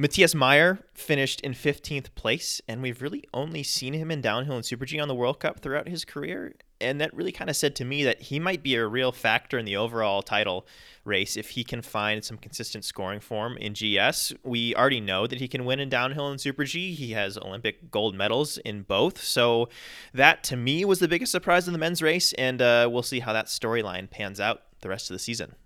Matthias 0.00 0.32
Mayer 0.32 0.78
finished 0.94 1.40
in 1.40 1.54
15th 1.54 2.14
place, 2.14 2.60
and 2.68 2.80
we've 2.80 3.02
really 3.02 3.24
only 3.34 3.64
seen 3.64 3.94
him 3.94 4.12
in 4.12 4.20
downhill 4.20 4.54
and 4.54 4.64
Super 4.64 4.84
G 4.84 5.00
on 5.00 5.08
the 5.08 5.14
World 5.14 5.40
Cup 5.40 5.58
throughout 5.58 5.88
his 5.88 6.04
career. 6.04 6.54
And 6.80 7.00
that 7.00 7.12
really 7.12 7.32
kind 7.32 7.50
of 7.50 7.56
said 7.56 7.74
to 7.74 7.84
me 7.84 8.04
that 8.04 8.22
he 8.22 8.38
might 8.38 8.62
be 8.62 8.76
a 8.76 8.86
real 8.86 9.10
factor 9.10 9.58
in 9.58 9.64
the 9.64 9.76
overall 9.76 10.22
title 10.22 10.68
race 11.04 11.36
if 11.36 11.50
he 11.50 11.64
can 11.64 11.82
find 11.82 12.24
some 12.24 12.38
consistent 12.38 12.84
scoring 12.84 13.18
form 13.18 13.56
in 13.56 13.72
GS. 13.72 14.34
We 14.44 14.72
already 14.76 15.00
know 15.00 15.26
that 15.26 15.40
he 15.40 15.48
can 15.48 15.64
win 15.64 15.80
in 15.80 15.88
downhill 15.88 16.30
and 16.30 16.40
Super 16.40 16.62
G. 16.62 16.94
He 16.94 17.10
has 17.14 17.36
Olympic 17.36 17.90
gold 17.90 18.14
medals 18.14 18.58
in 18.58 18.82
both. 18.82 19.20
So 19.20 19.68
that 20.14 20.44
to 20.44 20.56
me 20.56 20.84
was 20.84 21.00
the 21.00 21.08
biggest 21.08 21.32
surprise 21.32 21.66
in 21.66 21.72
the 21.72 21.78
men's 21.80 22.02
race, 22.02 22.32
and 22.34 22.62
uh, 22.62 22.88
we'll 22.88 23.02
see 23.02 23.18
how 23.18 23.32
that 23.32 23.46
storyline 23.46 24.08
pans 24.08 24.38
out 24.38 24.62
the 24.80 24.88
rest 24.88 25.10
of 25.10 25.14
the 25.16 25.18
season. 25.18 25.56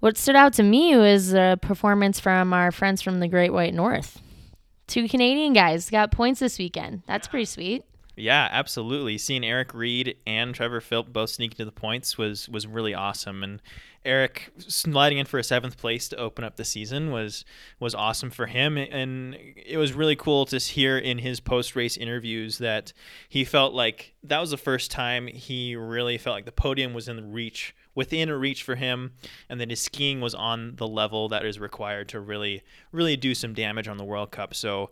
What 0.00 0.16
stood 0.16 0.36
out 0.36 0.52
to 0.54 0.62
me 0.62 0.96
was 0.96 1.34
a 1.34 1.58
performance 1.60 2.20
from 2.20 2.52
our 2.52 2.70
friends 2.70 3.02
from 3.02 3.18
the 3.18 3.28
Great 3.28 3.52
White 3.52 3.74
North. 3.74 4.20
Two 4.86 5.08
Canadian 5.08 5.52
guys 5.52 5.90
got 5.90 6.12
points 6.12 6.40
this 6.40 6.58
weekend. 6.58 7.02
That's 7.06 7.26
pretty 7.26 7.46
sweet. 7.46 7.84
Yeah, 8.18 8.48
absolutely. 8.50 9.16
Seeing 9.18 9.44
Erik 9.44 9.72
Read 9.74 10.16
and 10.26 10.54
Trevor 10.54 10.80
Philp 10.80 11.12
both 11.12 11.30
sneak 11.30 11.52
into 11.52 11.64
the 11.64 11.72
points 11.72 12.18
was 12.18 12.48
was 12.48 12.66
really 12.66 12.94
awesome. 12.94 13.44
And 13.44 13.62
Eric 14.04 14.50
sliding 14.58 15.18
in 15.18 15.26
for 15.26 15.38
a 15.38 15.44
seventh 15.44 15.76
place 15.76 16.08
to 16.08 16.16
open 16.16 16.44
up 16.44 16.56
the 16.56 16.64
season 16.64 17.12
was 17.12 17.44
was 17.78 17.94
awesome 17.94 18.30
for 18.30 18.46
him. 18.46 18.76
And 18.76 19.36
it 19.56 19.78
was 19.78 19.92
really 19.92 20.16
cool 20.16 20.46
to 20.46 20.58
hear 20.58 20.98
in 20.98 21.18
his 21.18 21.38
post 21.38 21.76
race 21.76 21.96
interviews 21.96 22.58
that 22.58 22.92
he 23.28 23.44
felt 23.44 23.72
like 23.72 24.14
that 24.24 24.40
was 24.40 24.50
the 24.50 24.56
first 24.56 24.90
time 24.90 25.26
he 25.28 25.76
really 25.76 26.18
felt 26.18 26.34
like 26.34 26.44
the 26.44 26.52
podium 26.52 26.94
was 26.94 27.08
in 27.08 27.16
the 27.16 27.22
reach 27.22 27.74
within 27.98 28.30
reach 28.30 28.62
for 28.62 28.76
him, 28.76 29.10
and 29.48 29.60
then 29.60 29.70
his 29.70 29.82
skiing 29.82 30.20
was 30.20 30.32
on 30.32 30.76
the 30.76 30.86
level 30.86 31.28
that 31.28 31.44
is 31.44 31.58
required 31.58 32.08
to 32.08 32.20
really, 32.20 32.62
really 32.92 33.16
do 33.16 33.34
some 33.34 33.52
damage 33.52 33.88
on 33.88 33.96
the 33.96 34.04
World 34.04 34.30
Cup. 34.30 34.54
So 34.54 34.90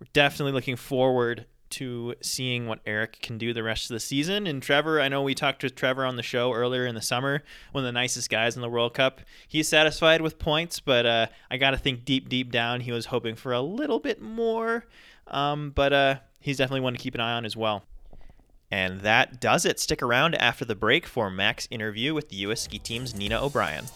we're 0.00 0.08
definitely 0.12 0.50
looking 0.50 0.74
forward 0.74 1.46
to 1.70 2.16
seeing 2.20 2.66
what 2.66 2.80
Eric 2.84 3.20
can 3.22 3.38
do 3.38 3.52
the 3.52 3.62
rest 3.62 3.88
of 3.88 3.94
the 3.94 4.00
season. 4.00 4.48
And 4.48 4.60
Trevor, 4.60 5.00
I 5.00 5.06
know 5.06 5.22
we 5.22 5.36
talked 5.36 5.60
to 5.60 5.70
Trevor 5.70 6.04
on 6.04 6.16
the 6.16 6.22
show 6.24 6.52
earlier 6.52 6.84
in 6.84 6.96
the 6.96 7.00
summer, 7.00 7.44
one 7.70 7.84
of 7.84 7.86
the 7.86 7.92
nicest 7.92 8.28
guys 8.28 8.56
in 8.56 8.62
the 8.62 8.68
World 8.68 8.92
Cup. 8.92 9.20
He's 9.46 9.68
satisfied 9.68 10.20
with 10.20 10.40
points, 10.40 10.80
but 10.80 11.06
uh, 11.06 11.26
I 11.52 11.58
got 11.58 11.70
to 11.70 11.76
think 11.76 12.04
deep, 12.04 12.28
deep 12.28 12.50
down, 12.50 12.80
he 12.80 12.90
was 12.90 13.06
hoping 13.06 13.36
for 13.36 13.52
a 13.52 13.60
little 13.60 14.00
bit 14.00 14.20
more. 14.20 14.84
Um, 15.28 15.70
but 15.70 15.92
uh, 15.92 16.16
he's 16.40 16.56
definitely 16.56 16.80
one 16.80 16.94
to 16.94 16.98
keep 16.98 17.14
an 17.14 17.20
eye 17.20 17.34
on 17.34 17.44
as 17.44 17.56
well. 17.56 17.84
And 18.70 19.00
that 19.00 19.40
does 19.40 19.64
it. 19.64 19.80
Stick 19.80 20.02
around 20.02 20.34
after 20.34 20.64
the 20.64 20.74
break 20.74 21.06
for 21.06 21.30
Mac's 21.30 21.68
interview 21.70 22.14
with 22.14 22.28
the 22.28 22.36
U.S. 22.36 22.62
ski 22.62 22.78
team's 22.78 23.14
Nina 23.14 23.42
O'Brien. 23.42 23.86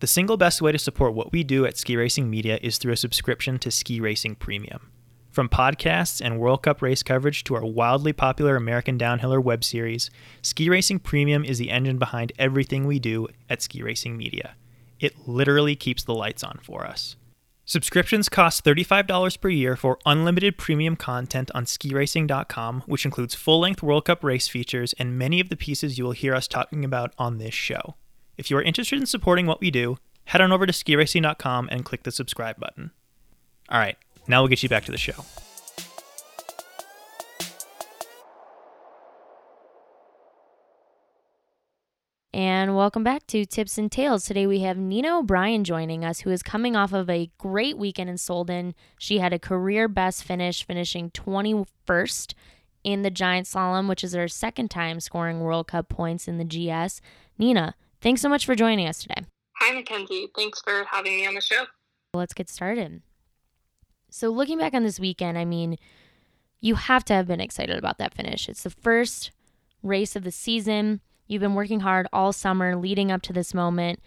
The 0.00 0.06
single 0.06 0.36
best 0.36 0.62
way 0.62 0.70
to 0.70 0.78
support 0.78 1.14
what 1.14 1.32
we 1.32 1.42
do 1.42 1.66
at 1.66 1.76
Ski 1.76 1.96
Racing 1.96 2.30
Media 2.30 2.60
is 2.62 2.78
through 2.78 2.92
a 2.92 2.96
subscription 2.96 3.58
to 3.58 3.70
Ski 3.72 4.00
Racing 4.00 4.36
Premium. 4.36 4.92
From 5.32 5.48
podcasts 5.48 6.24
and 6.24 6.38
World 6.38 6.62
Cup 6.62 6.82
race 6.82 7.02
coverage 7.02 7.42
to 7.44 7.56
our 7.56 7.64
wildly 7.64 8.12
popular 8.12 8.54
American 8.54 8.96
Downhiller 8.96 9.42
web 9.42 9.64
series, 9.64 10.08
Ski 10.40 10.70
Racing 10.70 11.00
Premium 11.00 11.44
is 11.44 11.58
the 11.58 11.70
engine 11.70 11.98
behind 11.98 12.32
everything 12.38 12.86
we 12.86 13.00
do 13.00 13.26
at 13.50 13.60
Ski 13.60 13.82
Racing 13.82 14.16
Media. 14.16 14.54
It 15.00 15.28
literally 15.28 15.74
keeps 15.74 16.04
the 16.04 16.14
lights 16.14 16.44
on 16.44 16.60
for 16.62 16.86
us. 16.86 17.16
Subscriptions 17.68 18.30
cost 18.30 18.64
$35 18.64 19.38
per 19.42 19.50
year 19.50 19.76
for 19.76 19.98
unlimited 20.06 20.56
premium 20.56 20.96
content 20.96 21.50
on 21.54 21.66
skiracing.com, 21.66 22.82
which 22.86 23.04
includes 23.04 23.34
full 23.34 23.60
length 23.60 23.82
World 23.82 24.06
Cup 24.06 24.24
race 24.24 24.48
features 24.48 24.94
and 24.94 25.18
many 25.18 25.38
of 25.38 25.50
the 25.50 25.56
pieces 25.56 25.98
you 25.98 26.04
will 26.04 26.12
hear 26.12 26.34
us 26.34 26.48
talking 26.48 26.82
about 26.82 27.12
on 27.18 27.36
this 27.36 27.52
show. 27.52 27.96
If 28.38 28.50
you 28.50 28.56
are 28.56 28.62
interested 28.62 28.98
in 28.98 29.04
supporting 29.04 29.44
what 29.44 29.60
we 29.60 29.70
do, 29.70 29.98
head 30.24 30.40
on 30.40 30.50
over 30.50 30.64
to 30.64 30.72
skiracing.com 30.72 31.68
and 31.70 31.84
click 31.84 32.04
the 32.04 32.10
subscribe 32.10 32.58
button. 32.58 32.90
All 33.68 33.78
right, 33.78 33.98
now 34.26 34.40
we'll 34.40 34.48
get 34.48 34.62
you 34.62 34.70
back 34.70 34.86
to 34.86 34.90
the 34.90 34.96
show. 34.96 35.26
And 42.38 42.76
welcome 42.76 43.02
back 43.02 43.26
to 43.26 43.44
Tips 43.44 43.78
and 43.78 43.90
Tails. 43.90 44.24
Today 44.24 44.46
we 44.46 44.60
have 44.60 44.78
Nina 44.78 45.18
O'Brien 45.18 45.64
joining 45.64 46.04
us, 46.04 46.20
who 46.20 46.30
is 46.30 46.40
coming 46.40 46.76
off 46.76 46.92
of 46.92 47.10
a 47.10 47.32
great 47.36 47.76
weekend 47.76 48.08
in 48.08 48.14
Solden. 48.14 48.74
She 48.96 49.18
had 49.18 49.32
a 49.32 49.40
career 49.40 49.88
best 49.88 50.22
finish, 50.22 50.64
finishing 50.64 51.10
21st 51.10 52.34
in 52.84 53.02
the 53.02 53.10
giant 53.10 53.48
slalom, 53.48 53.88
which 53.88 54.04
is 54.04 54.14
her 54.14 54.28
second 54.28 54.70
time 54.70 55.00
scoring 55.00 55.40
World 55.40 55.66
Cup 55.66 55.88
points 55.88 56.28
in 56.28 56.38
the 56.38 56.44
GS. 56.44 57.00
Nina, 57.38 57.74
thanks 58.00 58.20
so 58.20 58.28
much 58.28 58.46
for 58.46 58.54
joining 58.54 58.86
us 58.86 59.02
today. 59.02 59.26
Hi, 59.56 59.74
Mackenzie. 59.74 60.28
Thanks 60.36 60.60
for 60.60 60.84
having 60.88 61.16
me 61.16 61.26
on 61.26 61.34
the 61.34 61.40
show. 61.40 61.64
Let's 62.14 62.34
get 62.34 62.48
started. 62.48 63.02
So, 64.10 64.28
looking 64.28 64.58
back 64.58 64.74
on 64.74 64.84
this 64.84 65.00
weekend, 65.00 65.38
I 65.38 65.44
mean, 65.44 65.76
you 66.60 66.76
have 66.76 67.04
to 67.06 67.14
have 67.14 67.26
been 67.26 67.40
excited 67.40 67.76
about 67.76 67.98
that 67.98 68.14
finish. 68.14 68.48
It's 68.48 68.62
the 68.62 68.70
first 68.70 69.32
race 69.82 70.14
of 70.14 70.22
the 70.22 70.30
season. 70.30 71.00
You've 71.28 71.42
been 71.42 71.54
working 71.54 71.80
hard 71.80 72.08
all 72.12 72.32
summer 72.32 72.74
leading 72.74 73.12
up 73.12 73.20
to 73.22 73.34
this 73.34 73.52
moment. 73.52 74.00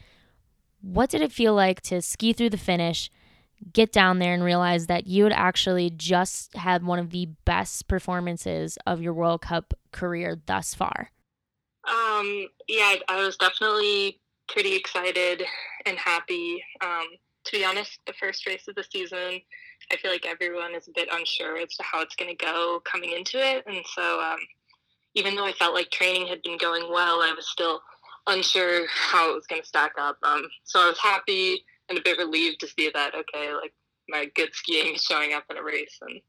What 0.81 1.11
did 1.11 1.21
it 1.21 1.31
feel 1.31 1.53
like 1.53 1.81
to 1.83 2.01
ski 2.01 2.33
through 2.33 2.49
the 2.49 2.57
finish, 2.57 3.11
get 3.71 3.91
down 3.91 4.17
there, 4.17 4.33
and 4.33 4.43
realize 4.43 4.87
that 4.87 5.05
you 5.05 5.25
had 5.25 5.33
actually 5.33 5.91
just 5.91 6.55
had 6.55 6.83
one 6.83 6.97
of 6.97 7.11
the 7.11 7.27
best 7.45 7.87
performances 7.87 8.79
of 8.87 9.01
your 9.01 9.13
World 9.13 9.43
Cup 9.43 9.75
career 9.91 10.41
thus 10.47 10.73
far? 10.73 11.11
Um, 11.87 12.47
yeah, 12.67 12.95
I 13.07 13.23
was 13.23 13.37
definitely 13.37 14.19
pretty 14.47 14.75
excited 14.75 15.43
and 15.85 15.97
happy. 15.99 16.63
Um, 16.81 17.05
to 17.45 17.51
be 17.51 17.63
honest, 17.63 17.99
the 18.07 18.13
first 18.13 18.47
race 18.47 18.67
of 18.67 18.73
the 18.73 18.85
season, 18.91 19.41
I 19.91 19.97
feel 19.97 20.11
like 20.11 20.25
everyone 20.25 20.73
is 20.73 20.87
a 20.87 20.91
bit 20.95 21.09
unsure 21.11 21.57
as 21.57 21.75
to 21.75 21.83
how 21.83 22.01
it's 22.01 22.15
going 22.15 22.35
to 22.35 22.45
go 22.45 22.81
coming 22.83 23.11
into 23.11 23.37
it. 23.37 23.63
And 23.67 23.83
so, 23.95 24.19
um, 24.19 24.39
even 25.13 25.35
though 25.35 25.45
I 25.45 25.53
felt 25.53 25.73
like 25.73 25.89
training 25.91 26.27
had 26.27 26.41
been 26.41 26.57
going 26.57 26.91
well, 26.91 27.21
I 27.21 27.33
was 27.35 27.47
still 27.47 27.81
unsure 28.27 28.85
how 28.87 29.31
it 29.31 29.35
was 29.35 29.47
going 29.47 29.61
to 29.61 29.67
stack 29.67 29.93
up. 29.97 30.17
Um, 30.23 30.43
so 30.63 30.79
I 30.79 30.87
was 30.87 30.99
happy 30.99 31.63
and 31.89 31.97
a 31.97 32.01
bit 32.01 32.17
relieved 32.17 32.59
to 32.61 32.67
see 32.67 32.89
that, 32.93 33.13
okay, 33.15 33.53
like 33.53 33.73
my 34.07 34.29
good 34.35 34.53
skiing 34.53 34.95
is 34.95 35.03
showing 35.03 35.33
up 35.33 35.43
in 35.49 35.57
a 35.57 35.63
race. 35.63 35.97
And 36.01 36.21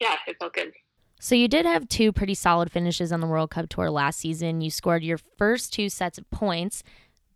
yeah, 0.00 0.16
it 0.26 0.36
felt 0.38 0.54
good. 0.54 0.72
So 1.18 1.34
you 1.34 1.48
did 1.48 1.64
have 1.64 1.88
two 1.88 2.12
pretty 2.12 2.34
solid 2.34 2.70
finishes 2.70 3.10
on 3.10 3.20
the 3.20 3.26
World 3.26 3.50
Cup 3.50 3.68
Tour 3.68 3.90
last 3.90 4.18
season. 4.18 4.60
You 4.60 4.70
scored 4.70 5.02
your 5.02 5.18
first 5.38 5.72
two 5.72 5.88
sets 5.88 6.18
of 6.18 6.30
points. 6.30 6.82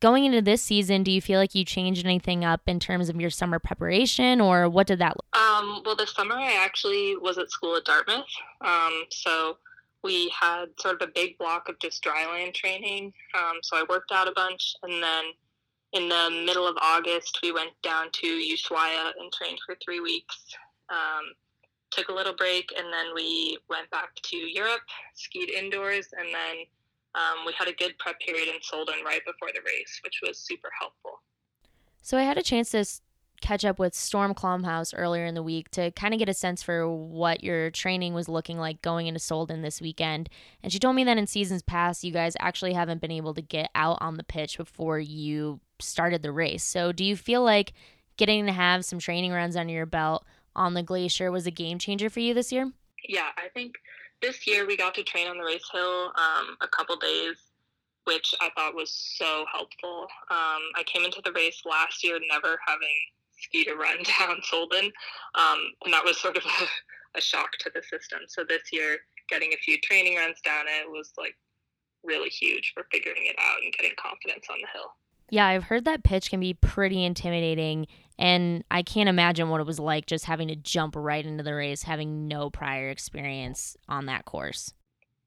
Going 0.01 0.25
into 0.25 0.41
this 0.41 0.63
season, 0.63 1.03
do 1.03 1.11
you 1.11 1.21
feel 1.21 1.39
like 1.39 1.55
you 1.55 1.65
changed 1.65 2.07
anything 2.07 2.43
up 2.45 2.63
in 2.67 2.81
terms 2.81 3.11
of 3.11 3.21
your 3.21 3.29
summer 3.29 3.59
preparation, 3.59 4.41
or 4.41 4.69
what 4.69 4.87
did 4.87 4.99
that 4.99 5.15
look? 5.15 5.37
Um, 5.37 5.83
well, 5.85 5.95
this 5.95 6.13
summer 6.13 6.35
I 6.37 6.53
actually 6.53 7.17
was 7.17 7.37
at 7.37 7.51
school 7.51 7.77
at 7.77 7.85
Dartmouth, 7.85 8.25
um, 8.63 9.05
so 9.11 9.59
we 10.03 10.33
had 10.39 10.67
sort 10.79 11.01
of 11.01 11.09
a 11.09 11.13
big 11.15 11.37
block 11.39 11.69
of 11.69 11.79
just 11.79 12.03
dryland 12.03 12.55
training. 12.55 13.13
Um, 13.39 13.59
so 13.63 13.77
I 13.77 13.85
worked 13.89 14.13
out 14.13 14.29
a 14.29 14.33
bunch, 14.33 14.75
and 14.83 15.03
then 15.03 15.25
in 15.93 16.09
the 16.09 16.43
middle 16.47 16.67
of 16.67 16.77
August, 16.81 17.39
we 17.43 17.53
went 17.53 17.73
down 17.83 18.07
to 18.13 18.27
Ushuaia 18.27 19.13
and 19.19 19.33
trained 19.33 19.59
for 19.67 19.77
three 19.85 20.01
weeks. 20.01 20.37
Um, 20.89 21.35
took 21.91 22.09
a 22.09 22.13
little 22.13 22.35
break, 22.35 22.73
and 22.77 22.93
then 22.93 23.15
we 23.15 23.59
went 23.69 23.91
back 23.91 24.15
to 24.15 24.37
Europe, 24.37 24.83
skied 25.15 25.51
indoors, 25.51 26.09
and 26.17 26.29
then 26.29 26.65
um, 27.15 27.45
we 27.45 27.53
had 27.59 27.69
a 27.69 27.73
good 27.73 27.99
prep 27.99 28.21
period 28.21 28.49
in 28.49 28.61
Solden 28.61 29.05
right 29.05 29.23
before 29.27 29.49
the 29.53 29.61
race, 29.67 30.01
which 30.05 30.21
was 30.25 30.39
super 30.39 30.69
helpful. 30.79 31.21
So 32.03 32.17
I 32.17 32.23
had 32.23 32.39
a 32.39 32.43
chance 32.43 32.71
to 32.71 32.85
catch 33.41 33.65
up 33.65 33.79
with 33.79 33.95
Storm 33.95 34.35
Klomhaus 34.35 34.95
earlier 34.97 35.25
in 35.25 35.35
the 35.35 35.43
week 35.43 35.71
to 35.73 35.91
kind 35.93 36.15
of 36.15 36.19
get 36.19 36.29
a 36.29 36.35
sense 36.35 36.63
for 36.63 36.89
what 36.89 37.43
your 37.43 37.71
training 37.71 38.15
was 38.15 38.29
looking 38.29 38.59
like 38.59 38.83
going 38.83 39.07
into 39.07 39.21
Solden 39.21 39.63
this 39.63 39.81
weekend. 39.81 40.29
And 40.63 40.73
she 40.73 40.79
told 40.79 40.97
me 40.97 41.05
that 41.05 41.19
in 41.19 41.27
seasons 41.27 41.63
past, 41.63 42.05
you 42.05 42.13
guys 42.13 42.37
actually 42.39 42.73
haven't 42.73 43.01
been 43.01 43.11
able 43.11 43.35
to 43.35 43.43
get 43.43 43.71
out 43.75 43.99
on 44.01 44.17
the 44.17 44.25
pitch 44.25 44.57
before 44.57 44.99
you 44.99 45.61
started 45.79 46.23
the 46.23 46.33
race. 46.33 46.65
So 46.65 46.93
do 46.93 47.05
you 47.05 47.17
feel 47.17 47.43
like 47.43 47.73
getting 48.17 48.47
to 48.47 48.53
have 48.53 48.85
some 48.85 48.99
training 48.99 49.33
runs 49.33 49.57
under 49.57 49.73
your 49.73 49.87
belt 49.87 50.25
on 50.55 50.75
the 50.75 50.83
glacier 50.83 51.31
was 51.31 51.47
a 51.47 51.51
game 51.51 51.79
changer 51.79 52.11
for 52.11 52.21
you 52.21 52.35
this 52.35 52.53
year? 52.53 52.71
Yeah, 53.09 53.29
I 53.39 53.49
think 53.49 53.77
this 54.21 54.47
year 54.47 54.67
we 54.67 54.77
got 54.77 54.95
to 54.95 55.03
train 55.03 55.29
on 55.29 55.39
the 55.39 55.45
race 55.45 55.69
hill 55.73 56.13
um, 56.17 56.57
a 56.61 56.69
couple 56.69 56.97
days 56.97 57.37
which 58.05 58.35
I 58.41 58.51
thought 58.57 58.75
was 58.75 58.91
so 58.91 59.45
helpful. 59.53 60.09
Um, 60.31 60.63
I 60.77 60.83
came 60.87 61.05
into 61.05 61.21
the 61.25 61.33
race 61.33 61.63
last 61.65 62.03
year 62.03 62.19
never 62.29 62.59
having 62.67 62.89
ski 63.43 63.65
to 63.65 63.75
run 63.75 63.99
down 64.19 64.41
Solden. 64.51 64.91
Um, 65.35 65.59
and 65.85 65.93
that 65.93 66.05
was 66.05 66.19
sort 66.19 66.37
of 66.37 66.45
a, 67.15 67.19
a, 67.19 67.21
shock 67.21 67.53
to 67.61 67.71
the 67.75 67.83
system. 67.83 68.21
So 68.29 68.45
this 68.49 68.73
year, 68.73 68.99
getting 69.29 69.53
a 69.53 69.57
few 69.59 69.79
training 69.81 70.17
runs 70.17 70.41
down 70.45 70.65
it 70.67 70.91
was 70.91 71.13
like 71.17 71.37
really 72.03 72.31
huge 72.31 72.73
for 72.75 72.87
figuring 72.91 73.27
it 73.27 73.37
out 73.39 73.63
and 73.63 73.73
getting 73.73 73.93
confidence 73.99 74.47
on 74.51 74.57
the 74.61 74.69
hill. 74.73 74.93
Yeah, 75.31 75.47
I've 75.47 75.65
heard 75.65 75.85
that 75.85 76.03
pitch 76.03 76.31
can 76.31 76.41
be 76.41 76.55
pretty 76.55 77.05
intimidating. 77.05 77.87
And 78.19 78.65
I 78.71 78.83
can't 78.83 79.09
imagine 79.09 79.49
what 79.49 79.61
it 79.61 79.67
was 79.67 79.79
like 79.79 80.07
just 80.07 80.27
having 80.27 80.49
to 80.49 80.57
jump 80.57 80.95
right 80.97 81.25
into 81.25 81.43
the 81.43 81.55
race, 81.55 81.85
having 81.85 82.29
no 82.29 82.51
prior 82.51 82.91
experience 82.91 83.77
on 83.89 84.07
that 84.07 84.25
course. 84.25 84.75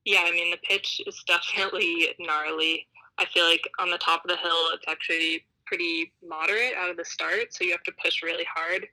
Yeah, 0.05 0.23
I 0.25 0.31
mean, 0.31 0.51
the 0.51 0.57
pitch 0.57 1.01
is 1.07 1.23
definitely 1.27 2.09
gnarly. 2.19 2.87
I 3.17 3.25
feel 3.25 3.45
like 3.45 3.67
on 3.79 3.89
the 3.89 3.97
top 3.97 4.25
of 4.25 4.29
the 4.29 4.37
hill, 4.37 4.69
it's 4.73 4.85
actually 4.87 5.45
pretty 5.65 6.13
moderate 6.27 6.73
out 6.77 6.89
of 6.89 6.97
the 6.97 7.05
start, 7.05 7.53
so 7.53 7.63
you 7.63 7.71
have 7.71 7.83
to 7.83 7.93
push 8.03 8.23
really 8.23 8.45
hard. 8.53 8.85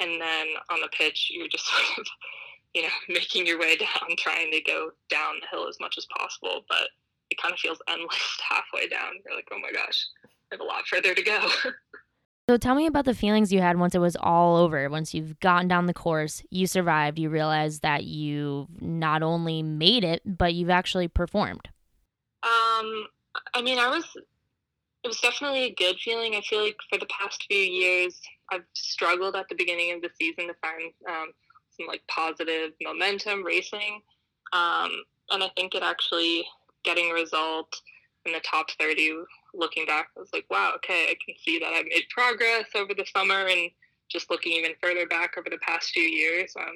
And 0.00 0.20
then 0.20 0.46
on 0.70 0.80
the 0.80 0.88
pitch, 0.88 1.30
you're 1.32 1.48
just 1.48 1.66
sort 1.68 1.98
of, 1.98 2.06
you 2.74 2.82
know, 2.82 2.88
making 3.08 3.46
your 3.46 3.58
way 3.58 3.76
down, 3.76 4.16
trying 4.16 4.50
to 4.52 4.60
go 4.62 4.90
down 5.08 5.36
the 5.40 5.48
hill 5.50 5.68
as 5.68 5.78
much 5.80 5.96
as 5.98 6.06
possible. 6.16 6.64
But 6.68 6.88
it 7.30 7.40
kind 7.40 7.52
of 7.52 7.60
feels 7.60 7.78
endless 7.88 8.38
halfway 8.48 8.88
down. 8.88 9.14
You're 9.24 9.36
like, 9.36 9.48
oh 9.52 9.58
my 9.58 9.72
gosh, 9.72 10.06
I 10.24 10.28
have 10.52 10.60
a 10.60 10.64
lot 10.64 10.86
further 10.86 11.14
to 11.14 11.22
go. 11.22 11.48
So 12.48 12.56
tell 12.56 12.74
me 12.74 12.86
about 12.86 13.04
the 13.04 13.12
feelings 13.12 13.52
you 13.52 13.60
had 13.60 13.78
once 13.78 13.94
it 13.94 13.98
was 13.98 14.16
all 14.16 14.56
over. 14.56 14.88
Once 14.88 15.12
you've 15.12 15.38
gotten 15.38 15.68
down 15.68 15.84
the 15.84 15.92
course, 15.92 16.42
you 16.48 16.66
survived, 16.66 17.18
you 17.18 17.28
realized 17.28 17.82
that 17.82 18.04
you 18.04 18.68
not 18.80 19.22
only 19.22 19.62
made 19.62 20.02
it, 20.02 20.22
but 20.24 20.54
you've 20.54 20.70
actually 20.70 21.08
performed. 21.08 21.68
Um, 22.42 23.06
I 23.52 23.60
mean, 23.62 23.78
I 23.78 23.88
was 23.88 24.16
it 25.04 25.08
was 25.08 25.20
definitely 25.20 25.64
a 25.64 25.74
good 25.74 25.96
feeling. 25.98 26.34
I 26.34 26.40
feel 26.40 26.62
like 26.62 26.76
for 26.90 26.98
the 26.98 27.06
past 27.06 27.44
few 27.48 27.58
years, 27.58 28.20
I've 28.50 28.64
struggled 28.74 29.36
at 29.36 29.48
the 29.48 29.54
beginning 29.54 29.92
of 29.92 30.02
the 30.02 30.10
season 30.20 30.48
to 30.48 30.54
find 30.60 30.92
um, 31.08 31.32
some 31.70 31.86
like 31.86 32.02
positive 32.08 32.72
momentum 32.82 33.44
racing, 33.44 34.00
um, 34.52 34.90
and 35.30 35.42
I 35.42 35.50
think 35.56 35.74
it 35.74 35.82
actually 35.82 36.44
getting 36.84 37.10
a 37.10 37.14
result 37.14 37.74
in 38.26 38.32
the 38.32 38.40
top 38.40 38.70
30 38.78 39.22
looking 39.54 39.86
back 39.86 40.08
I 40.16 40.20
was 40.20 40.28
like 40.32 40.44
wow 40.50 40.72
okay 40.76 41.04
i 41.04 41.16
can 41.24 41.34
see 41.42 41.58
that 41.58 41.72
i've 41.72 41.86
made 41.86 42.04
progress 42.10 42.66
over 42.74 42.92
the 42.94 43.06
summer 43.16 43.46
and 43.46 43.70
just 44.10 44.30
looking 44.30 44.52
even 44.52 44.72
further 44.82 45.06
back 45.06 45.34
over 45.38 45.48
the 45.50 45.58
past 45.58 45.90
few 45.90 46.02
years. 46.02 46.52
Um, 46.58 46.74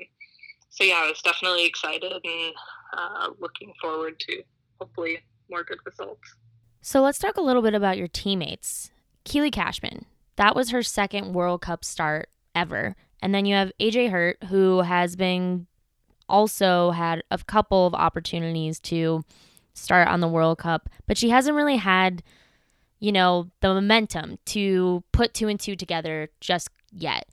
so 0.71 0.85
yeah 0.85 1.03
i 1.05 1.09
was 1.09 1.21
definitely 1.23 1.67
excited 1.67 2.13
and 2.13 2.55
uh, 2.97 3.29
looking 3.39 3.73
forward 3.81 4.19
to 4.21 4.43
hopefully 4.81 5.19
more 5.51 5.63
good 5.65 5.79
results 5.85 6.37
so 6.83 7.01
let's 7.01 7.19
talk 7.19 7.37
a 7.37 7.43
little 7.43 7.63
bit 7.63 7.75
about 7.75 7.97
your 7.97 8.09
teammates. 8.09 8.91
Keely 9.25 9.51
Cashman, 9.51 10.05
that 10.37 10.57
was 10.57 10.71
her 10.71 10.83
second 10.83 11.33
World 11.33 11.63
Cup 11.63 11.85
start 11.85 12.29
ever. 12.55 12.97
And 13.23 13.33
then 13.33 13.47
you 13.47 13.55
have 13.55 13.73
AJ 13.81 14.11
Hurt, 14.11 14.43
who 14.49 14.81
has 14.81 15.15
been 15.15 15.69
also 16.29 16.91
had 16.91 17.23
a 17.31 17.39
couple 17.39 17.87
of 17.87 17.95
opportunities 17.95 18.81
to 18.81 19.25
start 19.75 20.09
on 20.09 20.21
the 20.21 20.29
World 20.29 20.59
Cup, 20.59 20.89
but 21.07 21.17
she 21.17 21.31
hasn't 21.31 21.57
really 21.57 21.77
had, 21.77 22.23
you 22.99 23.13
know, 23.13 23.49
the 23.61 23.73
momentum 23.73 24.39
to 24.47 25.05
put 25.13 25.35
two 25.35 25.49
and 25.49 25.61
two 25.61 25.77
together 25.77 26.31
just 26.41 26.69
yet. 26.91 27.29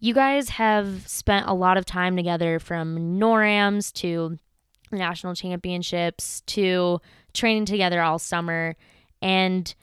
You 0.00 0.12
guys 0.12 0.50
have 0.50 1.06
spent 1.06 1.46
a 1.46 1.54
lot 1.54 1.76
of 1.76 1.84
time 1.84 2.16
together 2.16 2.58
from 2.58 3.18
NORAMs 3.18 3.92
to 3.94 4.38
national 4.90 5.34
championships 5.34 6.42
to 6.46 7.00
training 7.32 7.66
together 7.66 8.00
all 8.00 8.18
summer. 8.18 8.76
And 9.20 9.74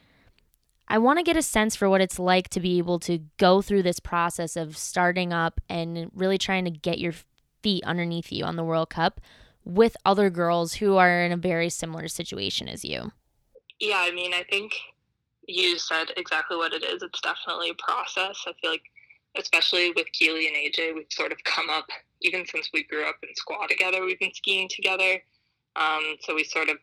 I 0.87 0.97
want 0.97 1.19
to 1.19 1.23
get 1.23 1.37
a 1.37 1.41
sense 1.41 1.75
for 1.75 1.89
what 1.89 2.01
it's 2.01 2.19
like 2.19 2.49
to 2.49 2.59
be 2.59 2.77
able 2.77 2.99
to 2.99 3.19
go 3.37 3.61
through 3.61 3.83
this 3.83 3.99
process 3.99 4.55
of 4.55 4.77
starting 4.77 5.33
up 5.33 5.59
and 5.69 6.11
really 6.13 6.37
trying 6.37 6.65
to 6.65 6.71
get 6.71 6.99
your 6.99 7.13
feet 7.63 7.83
underneath 7.83 8.31
you 8.31 8.45
on 8.45 8.55
the 8.55 8.63
World 8.63 8.89
Cup 8.89 9.19
with 9.63 9.97
other 10.05 10.29
girls 10.29 10.75
who 10.75 10.95
are 10.97 11.23
in 11.23 11.31
a 11.31 11.37
very 11.37 11.69
similar 11.69 12.07
situation 12.07 12.67
as 12.67 12.85
you. 12.85 13.11
Yeah, 13.79 13.97
I 13.99 14.11
mean, 14.11 14.33
I 14.33 14.43
think 14.43 14.73
you 15.47 15.77
said 15.79 16.11
exactly 16.17 16.55
what 16.57 16.73
it 16.73 16.83
is. 16.83 17.01
It's 17.01 17.21
definitely 17.21 17.71
a 17.71 17.75
process. 17.75 18.43
I 18.47 18.53
feel 18.61 18.71
like, 18.71 18.83
especially 19.37 19.91
with 19.95 20.05
Keely 20.13 20.47
and 20.47 20.55
AJ, 20.55 20.95
we've 20.95 21.05
sort 21.09 21.31
of 21.31 21.43
come 21.43 21.69
up, 21.69 21.87
even 22.21 22.45
since 22.45 22.69
we 22.73 22.83
grew 22.83 23.07
up 23.07 23.15
in 23.23 23.29
squaw 23.29 23.67
together, 23.67 24.05
we've 24.05 24.19
been 24.19 24.33
skiing 24.33 24.69
together. 24.69 25.21
Um, 25.75 26.15
so 26.21 26.35
we 26.35 26.43
sort 26.43 26.69
of 26.69 26.77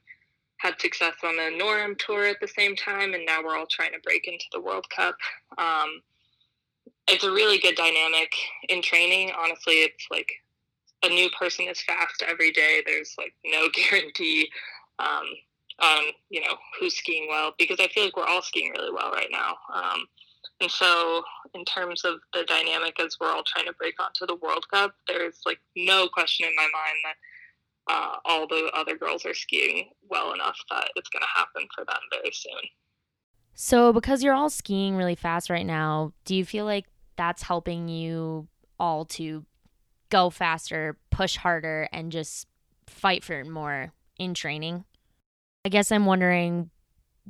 had 0.63 0.81
success 0.81 1.15
on 1.25 1.37
the 1.37 1.59
NORAM 1.59 1.99
tour 1.99 2.25
at 2.27 2.41
the 2.41 2.47
same 2.47 2.77
time, 2.77 3.15
and 3.15 3.27
now 3.27 3.43
we're 3.43 3.57
all 3.57 3.67
trying 3.67 3.93
to 3.93 3.99
break 4.01 4.29
into 4.29 4.45
the 4.53 4.61
World 4.61 4.87
Cup. 4.95 5.17
Um, 5.59 6.01
it's 7.09 7.25
a 7.25 7.31
really 7.31 7.59
good 7.59 7.75
dynamic 7.75 8.33
in 8.69 8.81
training. 8.81 9.33
Honestly, 9.37 9.75
it's 9.75 10.07
like 10.11 10.31
a 11.05 11.09
new 11.09 11.29
person 11.31 11.67
is 11.67 11.83
fast 11.83 12.23
every 12.27 12.53
day. 12.53 12.81
There's 12.87 13.15
like 13.19 13.35
no 13.45 13.69
guarantee 13.75 14.49
um, 15.01 15.27
um, 15.81 16.05
you 16.31 16.41
know, 16.41 16.57
who's 16.79 16.97
skiing 16.97 17.27
well 17.29 17.55
because 17.59 17.81
I 17.81 17.89
feel 17.89 18.05
like 18.05 18.17
we're 18.17 18.27
all 18.27 18.43
skiing 18.43 18.73
really 18.79 18.93
well 18.93 19.11
right 19.11 19.31
now. 19.33 19.57
Um, 19.75 20.07
and 20.61 20.71
so, 20.71 21.25
in 21.55 21.65
terms 21.65 22.05
of 22.05 22.21
the 22.33 22.45
dynamic 22.45 23.01
as 23.01 23.17
we're 23.21 23.33
all 23.33 23.43
trying 23.45 23.67
to 23.67 23.73
break 23.73 24.01
onto 24.01 24.27
the 24.27 24.37
World 24.37 24.69
Cup, 24.69 24.95
there's 25.09 25.41
like 25.45 25.59
no 25.75 26.09
question 26.09 26.47
in 26.47 26.55
my 26.55 26.63
mind 26.63 26.99
that 27.05 27.17
uh, 27.93 28.17
all 28.25 28.47
the 28.47 28.71
other 28.75 28.97
girls 28.97 29.27
are 29.27 29.35
skiing 29.35 29.91
well 30.09 30.33
enough 30.33 30.57
that 30.71 30.89
it's 30.97 31.11
going 31.11 31.23
to 31.23 31.29
happen 31.35 31.69
for 31.75 31.85
them 31.85 31.99
very 32.11 32.33
soon. 32.33 32.61
So, 33.55 33.93
because 33.93 34.23
you're 34.23 34.35
all 34.35 34.49
skiing 34.49 34.97
really 34.97 35.15
fast 35.15 35.51
right 35.51 35.67
now, 35.67 36.13
do 36.25 36.35
you 36.35 36.45
feel 36.45 36.65
like 36.65 36.87
that's 37.17 37.43
helping 37.43 37.89
you 37.89 38.49
all 38.81 39.05
to 39.05 39.45
go 40.09 40.31
faster, 40.31 40.97
push 41.11 41.37
harder, 41.37 41.87
and 41.93 42.11
just 42.11 42.47
fight 42.87 43.23
for 43.23 43.45
more 43.45 43.93
in 44.19 44.33
training? 44.33 44.85
I 45.67 45.69
guess 45.69 45.93
I'm 45.93 46.07
wondering 46.07 46.71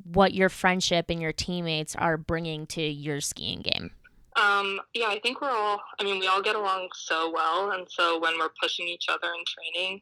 what 0.04 0.32
your 0.32 0.48
friendship 0.48 1.06
and 1.10 1.20
your 1.20 1.32
teammates 1.32 1.96
are 1.96 2.16
bringing 2.16 2.66
to 2.68 2.82
your 2.82 3.20
skiing 3.20 3.60
game. 3.60 3.90
Um, 4.36 4.80
yeah, 4.94 5.08
I 5.08 5.18
think 5.20 5.42
we're 5.42 5.50
all, 5.50 5.82
I 6.00 6.04
mean, 6.04 6.18
we 6.20 6.28
all 6.28 6.40
get 6.40 6.56
along 6.56 6.88
so 6.94 7.30
well. 7.30 7.72
And 7.72 7.86
so 7.90 8.18
when 8.18 8.38
we're 8.38 8.48
pushing 8.62 8.88
each 8.88 9.06
other 9.10 9.28
in 9.28 9.44
training, 9.44 10.00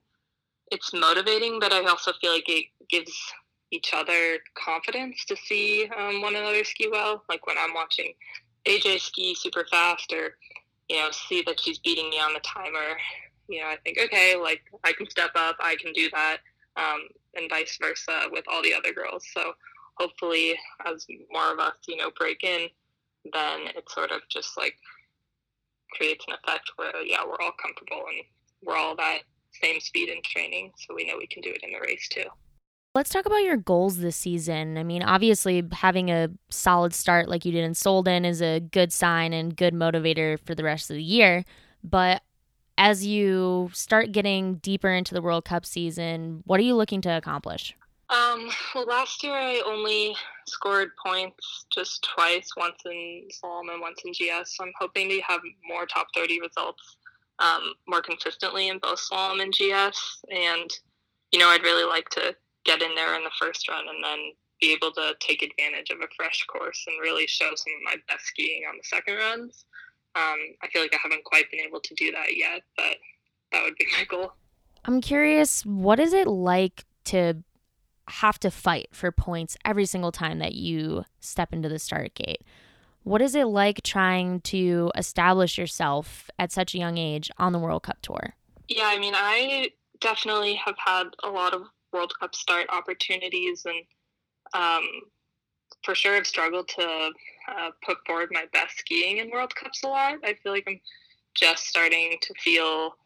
it's 0.70 0.92
motivating, 0.92 1.58
but 1.60 1.72
I 1.72 1.84
also 1.84 2.12
feel 2.20 2.32
like 2.32 2.48
it 2.48 2.66
gives 2.88 3.12
each 3.70 3.90
other 3.94 4.38
confidence 4.56 5.24
to 5.26 5.36
see 5.36 5.88
um, 5.96 6.22
one 6.22 6.36
another 6.36 6.64
ski 6.64 6.88
well. 6.90 7.24
Like 7.28 7.46
when 7.46 7.56
I'm 7.58 7.74
watching 7.74 8.12
AJ 8.66 9.00
ski 9.00 9.34
super 9.34 9.66
fast 9.70 10.12
or, 10.12 10.36
you 10.88 10.96
know, 10.96 11.08
see 11.10 11.42
that 11.46 11.60
she's 11.60 11.78
beating 11.78 12.10
me 12.10 12.18
on 12.18 12.34
the 12.34 12.40
timer, 12.40 12.96
you 13.48 13.60
know, 13.60 13.66
I 13.66 13.76
think, 13.84 13.98
okay, 14.04 14.36
like 14.36 14.62
I 14.84 14.92
can 14.92 15.08
step 15.08 15.30
up, 15.34 15.56
I 15.60 15.76
can 15.80 15.92
do 15.92 16.08
that 16.12 16.38
um, 16.76 17.00
and 17.34 17.50
vice 17.50 17.78
versa 17.80 18.28
with 18.30 18.44
all 18.50 18.62
the 18.62 18.74
other 18.74 18.92
girls. 18.92 19.24
So 19.34 19.52
hopefully, 19.98 20.54
as 20.86 21.06
more 21.30 21.52
of 21.52 21.58
us, 21.58 21.74
you 21.86 21.96
know, 21.96 22.10
break 22.18 22.44
in, 22.44 22.68
then 23.32 23.60
it 23.76 23.88
sort 23.90 24.10
of 24.10 24.20
just 24.30 24.56
like 24.56 24.74
creates 25.92 26.24
an 26.28 26.34
effect 26.42 26.70
where, 26.76 27.04
yeah, 27.04 27.24
we're 27.24 27.40
all 27.40 27.52
comfortable 27.60 28.02
and 28.08 28.24
we're 28.62 28.76
all 28.76 28.96
that 28.96 29.20
same 29.62 29.80
speed 29.80 30.08
in 30.08 30.22
training. 30.24 30.72
So 30.78 30.94
we 30.94 31.06
know 31.06 31.14
we 31.18 31.26
can 31.26 31.42
do 31.42 31.50
it 31.50 31.62
in 31.62 31.72
the 31.72 31.80
race 31.80 32.08
too. 32.08 32.24
Let's 32.94 33.10
talk 33.10 33.24
about 33.24 33.44
your 33.44 33.56
goals 33.56 33.98
this 33.98 34.16
season. 34.16 34.76
I 34.76 34.82
mean, 34.82 35.04
obviously, 35.04 35.62
having 35.70 36.10
a 36.10 36.28
solid 36.48 36.92
start 36.92 37.28
like 37.28 37.44
you 37.44 37.52
did 37.52 37.62
in 37.62 37.72
Solden 37.72 38.26
is 38.26 38.42
a 38.42 38.58
good 38.58 38.92
sign 38.92 39.32
and 39.32 39.56
good 39.56 39.74
motivator 39.74 40.40
for 40.40 40.56
the 40.56 40.64
rest 40.64 40.90
of 40.90 40.96
the 40.96 41.02
year. 41.02 41.44
But 41.84 42.22
as 42.76 43.06
you 43.06 43.70
start 43.72 44.10
getting 44.10 44.56
deeper 44.56 44.90
into 44.90 45.14
the 45.14 45.22
World 45.22 45.44
Cup 45.44 45.64
season, 45.64 46.42
what 46.46 46.58
are 46.58 46.64
you 46.64 46.74
looking 46.74 47.00
to 47.02 47.10
accomplish? 47.10 47.76
Um, 48.08 48.50
well, 48.74 48.86
last 48.86 49.22
year 49.22 49.34
I 49.34 49.62
only 49.64 50.16
scored 50.48 50.88
points 51.04 51.66
just 51.72 52.08
twice, 52.12 52.48
once 52.56 52.80
in 52.84 53.28
slalom 53.32 53.72
and 53.72 53.80
once 53.80 54.00
in 54.04 54.12
GS. 54.12 54.56
So 54.56 54.64
I'm 54.64 54.72
hoping 54.80 55.08
to 55.10 55.20
have 55.20 55.42
more 55.64 55.86
top 55.86 56.08
30 56.16 56.40
results 56.40 56.96
um, 57.40 57.74
more 57.88 58.02
consistently 58.02 58.68
in 58.68 58.78
both 58.78 59.00
slalom 59.00 59.42
and 59.42 59.52
GS. 59.52 60.22
And, 60.30 60.70
you 61.32 61.38
know, 61.38 61.48
I'd 61.48 61.62
really 61.62 61.88
like 61.88 62.08
to 62.10 62.34
get 62.64 62.82
in 62.82 62.94
there 62.94 63.16
in 63.16 63.24
the 63.24 63.30
first 63.40 63.68
run 63.68 63.84
and 63.88 64.04
then 64.04 64.18
be 64.60 64.72
able 64.72 64.92
to 64.92 65.14
take 65.20 65.42
advantage 65.42 65.90
of 65.90 65.98
a 66.00 66.14
fresh 66.16 66.44
course 66.46 66.84
and 66.86 67.00
really 67.00 67.26
show 67.26 67.50
some 67.54 67.72
of 67.78 67.82
my 67.84 67.96
best 68.08 68.26
skiing 68.26 68.62
on 68.68 68.76
the 68.76 68.84
second 68.84 69.14
runs. 69.16 69.64
Um, 70.14 70.38
I 70.62 70.68
feel 70.72 70.82
like 70.82 70.94
I 70.94 70.98
haven't 71.02 71.24
quite 71.24 71.50
been 71.50 71.60
able 71.60 71.80
to 71.80 71.94
do 71.94 72.12
that 72.12 72.36
yet, 72.36 72.62
but 72.76 72.96
that 73.52 73.64
would 73.64 73.76
be 73.76 73.86
my 73.96 74.04
goal. 74.04 74.32
I'm 74.84 75.00
curious, 75.00 75.64
what 75.64 76.00
is 76.00 76.12
it 76.12 76.26
like 76.26 76.84
to 77.04 77.42
have 78.08 78.38
to 78.40 78.50
fight 78.50 78.88
for 78.92 79.12
points 79.12 79.56
every 79.64 79.86
single 79.86 80.12
time 80.12 80.40
that 80.40 80.54
you 80.54 81.04
step 81.20 81.52
into 81.52 81.68
the 81.68 81.78
start 81.78 82.14
gate? 82.14 82.42
What 83.02 83.22
is 83.22 83.34
it 83.34 83.46
like 83.46 83.82
trying 83.82 84.40
to 84.42 84.92
establish 84.96 85.56
yourself 85.56 86.30
at 86.38 86.52
such 86.52 86.74
a 86.74 86.78
young 86.78 86.98
age 86.98 87.30
on 87.38 87.52
the 87.52 87.58
World 87.58 87.82
Cup 87.82 87.98
Tour? 88.02 88.34
Yeah, 88.68 88.86
I 88.86 88.98
mean, 88.98 89.14
I 89.16 89.70
definitely 90.00 90.54
have 90.54 90.76
had 90.78 91.04
a 91.24 91.28
lot 91.28 91.54
of 91.54 91.62
World 91.92 92.12
Cup 92.20 92.34
start 92.34 92.66
opportunities 92.70 93.64
and 93.64 93.84
um, 94.54 94.86
for 95.82 95.94
sure 95.94 96.14
have 96.14 96.26
struggled 96.26 96.68
to 96.68 96.82
uh, 97.48 97.70
put 97.84 97.98
forward 98.06 98.28
my 98.32 98.44
best 98.52 98.78
skiing 98.78 99.18
in 99.18 99.30
World 99.30 99.54
Cups 99.54 99.82
a 99.82 99.88
lot. 99.88 100.18
I 100.24 100.34
feel 100.34 100.52
like 100.52 100.64
I'm 100.68 100.80
just 101.34 101.66
starting 101.66 102.16
to 102.20 102.34
feel, 102.34 102.96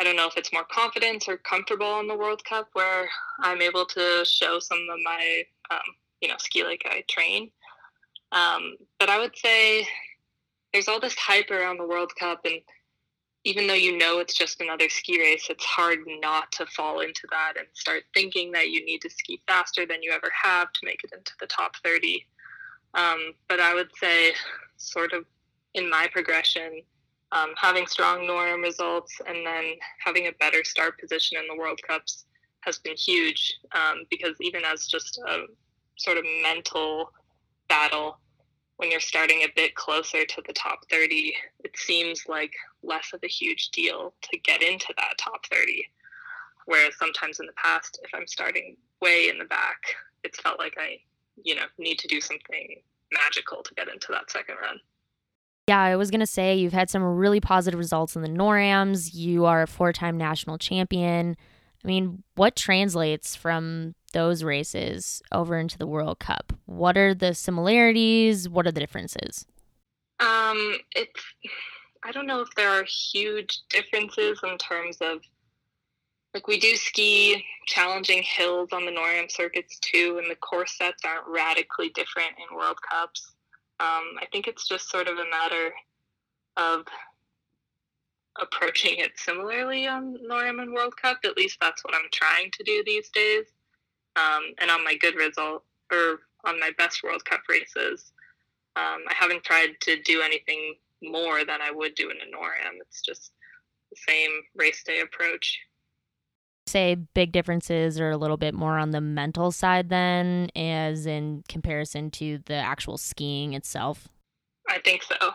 I 0.00 0.04
don't 0.04 0.16
know 0.16 0.26
if 0.26 0.36
it's 0.36 0.52
more 0.52 0.64
confidence 0.70 1.28
or 1.28 1.36
comfortable 1.36 2.00
in 2.00 2.08
the 2.08 2.16
World 2.16 2.44
Cup 2.44 2.68
where 2.72 3.08
I'm 3.40 3.62
able 3.62 3.86
to 3.86 4.24
show 4.24 4.58
some 4.58 4.86
of 4.90 4.98
my, 5.04 5.44
um, 5.70 5.80
you 6.20 6.28
know, 6.28 6.36
ski 6.38 6.64
like 6.64 6.82
I 6.86 7.04
train. 7.08 7.50
Um, 8.34 8.76
but 8.98 9.08
I 9.08 9.18
would 9.18 9.36
say 9.36 9.86
there's 10.72 10.88
all 10.88 11.00
this 11.00 11.14
hype 11.14 11.50
around 11.50 11.78
the 11.78 11.86
World 11.86 12.12
Cup 12.18 12.40
and 12.44 12.60
even 13.44 13.66
though 13.66 13.74
you 13.74 13.96
know 13.96 14.18
it's 14.18 14.34
just 14.34 14.60
another 14.60 14.88
ski 14.88 15.20
race, 15.20 15.48
it's 15.50 15.64
hard 15.64 15.98
not 16.20 16.50
to 16.52 16.66
fall 16.66 17.00
into 17.00 17.26
that 17.30 17.54
and 17.58 17.66
start 17.74 18.02
thinking 18.14 18.50
that 18.52 18.70
you 18.70 18.84
need 18.84 19.02
to 19.02 19.10
ski 19.10 19.40
faster 19.46 19.86
than 19.86 20.02
you 20.02 20.10
ever 20.12 20.30
have 20.42 20.72
to 20.72 20.80
make 20.84 21.04
it 21.04 21.12
into 21.14 21.32
the 21.38 21.46
top 21.46 21.76
30. 21.84 22.26
Um, 22.94 23.34
but 23.48 23.60
I 23.60 23.74
would 23.74 23.90
say, 24.00 24.32
sort 24.76 25.12
of 25.12 25.26
in 25.74 25.90
my 25.90 26.08
progression, 26.10 26.80
um, 27.32 27.50
having 27.56 27.86
strong 27.86 28.20
NORAM 28.20 28.62
results 28.62 29.12
and 29.26 29.46
then 29.46 29.74
having 30.02 30.26
a 30.28 30.32
better 30.40 30.64
start 30.64 30.98
position 30.98 31.38
in 31.38 31.46
the 31.46 31.60
World 31.60 31.80
Cups 31.86 32.24
has 32.60 32.78
been 32.78 32.96
huge 32.96 33.52
um, 33.72 34.04
because 34.10 34.36
even 34.40 34.62
as 34.64 34.86
just 34.86 35.18
a 35.28 35.44
sort 35.96 36.16
of 36.16 36.24
mental 36.42 37.12
battle, 37.68 38.18
when 38.76 38.90
you're 38.90 39.00
starting 39.00 39.42
a 39.42 39.52
bit 39.54 39.74
closer 39.74 40.24
to 40.24 40.42
the 40.46 40.52
top 40.52 40.80
30, 40.90 41.34
it 41.64 41.76
seems 41.76 42.24
like 42.28 42.52
less 42.82 43.12
of 43.12 43.20
a 43.22 43.28
huge 43.28 43.70
deal 43.70 44.12
to 44.22 44.38
get 44.38 44.62
into 44.62 44.92
that 44.96 45.14
top 45.18 45.46
30. 45.46 45.86
Whereas 46.66 46.94
sometimes 46.98 47.40
in 47.40 47.46
the 47.46 47.52
past, 47.52 48.00
if 48.02 48.10
I'm 48.14 48.26
starting 48.26 48.76
way 49.00 49.28
in 49.28 49.38
the 49.38 49.44
back, 49.44 49.78
it's 50.24 50.40
felt 50.40 50.58
like 50.58 50.74
I, 50.78 50.98
you 51.42 51.54
know, 51.54 51.64
need 51.78 51.98
to 52.00 52.08
do 52.08 52.20
something 52.20 52.76
magical 53.12 53.62
to 53.62 53.74
get 53.74 53.88
into 53.88 54.08
that 54.10 54.30
second 54.30 54.56
run. 54.60 54.80
Yeah, 55.68 55.80
I 55.80 55.96
was 55.96 56.10
going 56.10 56.20
to 56.20 56.26
say 56.26 56.56
you've 56.56 56.72
had 56.72 56.90
some 56.90 57.02
really 57.02 57.40
positive 57.40 57.78
results 57.78 58.16
in 58.16 58.22
the 58.22 58.28
NORAMs. 58.28 59.14
You 59.14 59.46
are 59.46 59.62
a 59.62 59.66
four 59.66 59.92
time 59.92 60.18
national 60.18 60.58
champion. 60.58 61.36
I 61.84 61.88
mean, 61.88 62.22
what 62.34 62.56
translates 62.56 63.36
from 63.36 63.94
those 64.14 64.42
races 64.42 65.22
over 65.30 65.58
into 65.58 65.76
the 65.76 65.86
World 65.86 66.18
Cup? 66.20 66.54
What 66.64 66.96
are 66.96 67.12
the 67.12 67.34
similarities? 67.34 68.48
What 68.48 68.66
are 68.66 68.72
the 68.72 68.80
differences? 68.80 69.44
Um, 70.20 70.78
it's 70.96 71.22
I 72.04 72.12
don't 72.12 72.26
know 72.26 72.40
if 72.40 72.48
there 72.54 72.70
are 72.70 72.84
huge 72.84 73.58
differences 73.68 74.40
in 74.42 74.56
terms 74.56 74.98
of 75.00 75.20
like 76.32 76.46
we 76.48 76.58
do 76.58 76.74
ski 76.76 77.44
challenging 77.66 78.22
hills 78.22 78.70
on 78.72 78.84
the 78.84 78.92
NORAM 78.92 79.30
circuits 79.30 79.78
too, 79.80 80.18
and 80.20 80.30
the 80.30 80.36
course 80.36 80.76
sets 80.76 81.04
aren't 81.04 81.26
radically 81.28 81.90
different 81.90 82.32
in 82.38 82.56
World 82.56 82.78
Cups. 82.90 83.34
Um, 83.80 84.16
I 84.20 84.26
think 84.32 84.48
it's 84.48 84.68
just 84.68 84.90
sort 84.90 85.08
of 85.08 85.18
a 85.18 85.30
matter 85.30 85.72
of 86.56 86.86
approaching 88.40 88.98
it 88.98 89.12
similarly 89.16 89.86
on 89.86 90.16
NORAM 90.28 90.60
and 90.60 90.72
World 90.72 90.96
Cup. 90.96 91.18
At 91.24 91.36
least 91.36 91.58
that's 91.60 91.84
what 91.84 91.94
I'm 91.94 92.08
trying 92.12 92.50
to 92.52 92.64
do 92.64 92.82
these 92.84 93.10
days. 93.10 93.46
Um, 94.16 94.54
and 94.60 94.70
on 94.70 94.84
my 94.84 94.96
good 94.96 95.16
result 95.16 95.64
or 95.92 96.20
on 96.44 96.60
my 96.60 96.70
best 96.78 97.02
World 97.02 97.24
Cup 97.24 97.40
races, 97.48 98.12
um, 98.76 99.02
I 99.08 99.14
haven't 99.14 99.44
tried 99.44 99.70
to 99.82 100.00
do 100.02 100.22
anything 100.22 100.74
more 101.02 101.44
than 101.44 101.60
I 101.60 101.70
would 101.70 101.94
do 101.94 102.10
in 102.10 102.16
a 102.16 102.36
NORAM. 102.36 102.80
It's 102.80 103.02
just 103.02 103.32
the 103.90 103.96
same 104.08 104.30
race 104.54 104.82
day 104.84 105.00
approach. 105.00 105.58
Say 106.66 106.94
big 106.94 107.32
differences 107.32 108.00
are 108.00 108.10
a 108.10 108.16
little 108.16 108.38
bit 108.38 108.54
more 108.54 108.78
on 108.78 108.90
the 108.90 109.00
mental 109.00 109.52
side 109.52 109.90
then, 109.90 110.48
as 110.56 111.06
in 111.06 111.44
comparison 111.48 112.10
to 112.12 112.38
the 112.46 112.54
actual 112.54 112.96
skiing 112.96 113.52
itself. 113.52 114.08
I 114.68 114.78
think 114.78 115.02
so. 115.02 115.32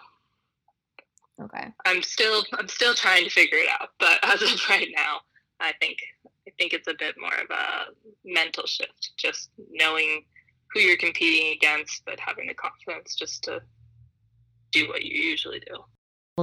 Okay. 1.41 1.67
I'm 1.85 2.01
still 2.01 2.43
I'm 2.53 2.67
still 2.67 2.93
trying 2.93 3.23
to 3.23 3.29
figure 3.29 3.59
it 3.59 3.69
out, 3.69 3.89
but 3.99 4.19
as 4.23 4.41
of 4.41 4.59
right 4.69 4.89
now, 4.93 5.19
I 5.59 5.73
think 5.79 5.99
I 6.18 6.18
think 6.59 6.73
it's 6.73 6.87
a 6.87 6.93
bit 6.93 7.15
more 7.17 7.33
of 7.33 7.49
a 7.49 7.85
mental 8.23 8.67
shift, 8.67 9.11
just 9.17 9.49
knowing 9.71 10.25
who 10.71 10.81
you're 10.81 10.97
competing 10.97 11.53
against, 11.53 12.03
but 12.05 12.19
having 12.19 12.47
the 12.47 12.53
confidence 12.53 13.15
just 13.15 13.43
to 13.45 13.61
do 14.71 14.87
what 14.89 15.03
you 15.03 15.19
usually 15.19 15.61
do. 15.61 15.77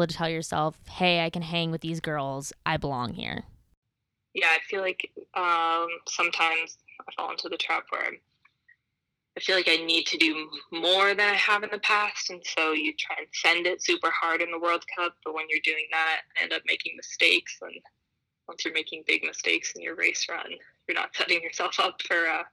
To 0.01 0.07
tell 0.07 0.29
yourself, 0.29 0.77
hey, 0.89 1.25
I 1.25 1.31
can 1.31 1.43
hang 1.43 1.71
with 1.71 1.81
these 1.81 2.01
girls. 2.01 2.53
I 2.67 2.77
belong 2.77 3.15
here. 3.15 3.45
Yeah, 4.35 4.49
I 4.49 4.59
feel 4.69 4.83
like 4.83 5.11
um, 5.35 5.87
sometimes 6.07 6.77
I 7.01 7.13
fall 7.17 7.31
into 7.31 7.49
the 7.49 7.57
trap 7.57 7.85
where 7.91 8.03
I'm 8.03 8.19
I 9.37 9.43
feel 9.43 9.57
like 9.57 9.69
I 9.69 9.77
need 9.77 10.07
to 10.07 10.17
do 10.17 10.49
more 10.73 11.11
than 11.15 11.29
I 11.29 11.35
have 11.35 11.63
in 11.63 11.69
the 11.71 11.79
past. 11.81 12.31
And 12.31 12.43
so 12.57 12.73
you 12.73 12.95
try 12.99 13.17
and 13.19 13.27
send 13.35 13.67
it 13.67 13.85
super 13.85 14.11
hard 14.11 14.41
in 14.41 14.51
the 14.51 14.59
World 14.59 14.83
Cup. 14.97 15.15
But 15.25 15.35
when 15.35 15.45
you're 15.51 15.61
doing 15.63 15.87
that, 15.93 16.21
end 16.41 16.55
up 16.55 16.63
making 16.67 16.95
mistakes. 16.97 17.59
And 17.61 17.75
once 18.49 18.65
you're 18.65 18.75
making 18.75 19.05
big 19.07 19.25
mistakes 19.25 19.73
in 19.73 19.83
your 19.83 19.97
race 19.97 20.27
run, 20.31 20.51
you're 20.87 20.95
not 20.95 21.15
setting 21.15 21.43
yourself 21.43 21.79
up 21.81 22.01
for 22.03 22.25
a, 22.25 22.45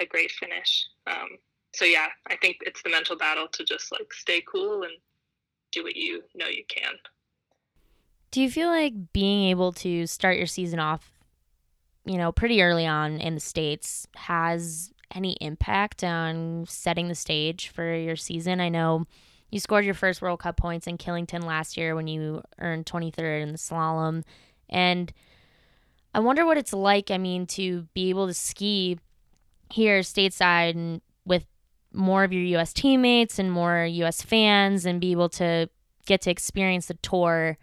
a 0.00 0.06
great 0.06 0.30
finish. 0.32 0.86
Um, 1.06 1.38
so 1.74 1.84
yeah, 1.84 2.08
I 2.28 2.36
think 2.36 2.58
it's 2.62 2.82
the 2.82 2.90
mental 2.90 3.16
battle 3.16 3.48
to 3.52 3.64
just 3.64 3.92
like 3.92 4.12
stay 4.12 4.42
cool 4.50 4.82
and 4.82 4.92
do 5.72 5.82
what 5.84 5.96
you 5.96 6.22
know 6.34 6.46
you 6.46 6.64
can. 6.68 6.94
Do 8.30 8.42
you 8.42 8.50
feel 8.50 8.68
like 8.68 8.92
being 9.12 9.48
able 9.50 9.72
to 9.74 10.06
start 10.06 10.36
your 10.36 10.46
season 10.46 10.78
off, 10.78 11.18
you 12.04 12.18
know, 12.18 12.32
pretty 12.32 12.62
early 12.62 12.86
on 12.86 13.20
in 13.20 13.34
the 13.34 13.40
States 13.40 14.06
has 14.16 14.92
any 15.14 15.32
impact 15.40 16.04
on 16.04 16.66
setting 16.68 17.08
the 17.08 17.14
stage 17.14 17.68
for 17.68 17.94
your 17.94 18.16
season? 18.16 18.60
I 18.60 18.68
know 18.68 19.06
you 19.50 19.60
scored 19.60 19.84
your 19.84 19.94
first 19.94 20.20
World 20.20 20.40
Cup 20.40 20.56
points 20.56 20.86
in 20.86 20.98
Killington 20.98 21.44
last 21.44 21.76
year 21.76 21.94
when 21.94 22.06
you 22.06 22.42
earned 22.58 22.86
23rd 22.86 23.42
in 23.42 23.52
the 23.52 23.58
slalom. 23.58 24.24
And 24.68 25.12
I 26.14 26.20
wonder 26.20 26.44
what 26.46 26.58
it's 26.58 26.72
like, 26.72 27.10
I 27.10 27.18
mean, 27.18 27.46
to 27.48 27.82
be 27.94 28.10
able 28.10 28.26
to 28.26 28.34
ski 28.34 28.98
here 29.70 30.00
stateside 30.00 30.70
and 30.70 31.00
with 31.24 31.44
more 31.92 32.24
of 32.24 32.32
your 32.32 32.42
US 32.60 32.72
teammates 32.72 33.38
and 33.38 33.52
more 33.52 33.84
US 33.84 34.22
fans 34.22 34.86
and 34.86 35.00
be 35.00 35.12
able 35.12 35.28
to 35.30 35.68
get 36.06 36.22
to 36.22 36.30
experience 36.30 36.86
the 36.86 36.94
tour 36.94 37.58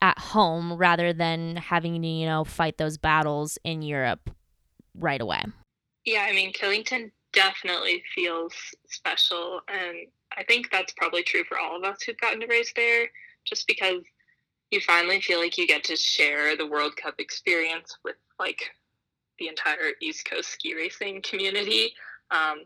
at 0.00 0.18
home 0.18 0.74
rather 0.74 1.12
than 1.12 1.56
having 1.56 2.00
to, 2.00 2.08
you 2.08 2.26
know, 2.26 2.44
fight 2.44 2.78
those 2.78 2.98
battles 2.98 3.58
in 3.64 3.82
Europe 3.82 4.30
right 4.94 5.20
away. 5.20 5.42
Yeah, 6.04 6.26
I 6.28 6.32
mean, 6.32 6.52
Killington 6.52 7.10
definitely 7.32 8.02
feels 8.14 8.54
special. 8.88 9.60
And 9.68 10.06
I 10.36 10.44
think 10.44 10.70
that's 10.70 10.92
probably 10.96 11.22
true 11.22 11.44
for 11.44 11.58
all 11.58 11.76
of 11.76 11.84
us 11.84 12.02
who've 12.02 12.16
gotten 12.18 12.40
to 12.40 12.46
race 12.46 12.72
there, 12.76 13.08
just 13.44 13.66
because 13.66 14.02
you 14.70 14.80
finally 14.80 15.20
feel 15.20 15.40
like 15.40 15.58
you 15.58 15.66
get 15.66 15.84
to 15.84 15.96
share 15.96 16.56
the 16.56 16.66
World 16.66 16.96
Cup 16.96 17.14
experience 17.18 17.96
with 18.04 18.16
like 18.38 18.62
the 19.38 19.48
entire 19.48 19.92
East 20.00 20.28
Coast 20.28 20.50
ski 20.50 20.74
racing 20.74 21.22
community. 21.22 21.92
Um, 22.30 22.64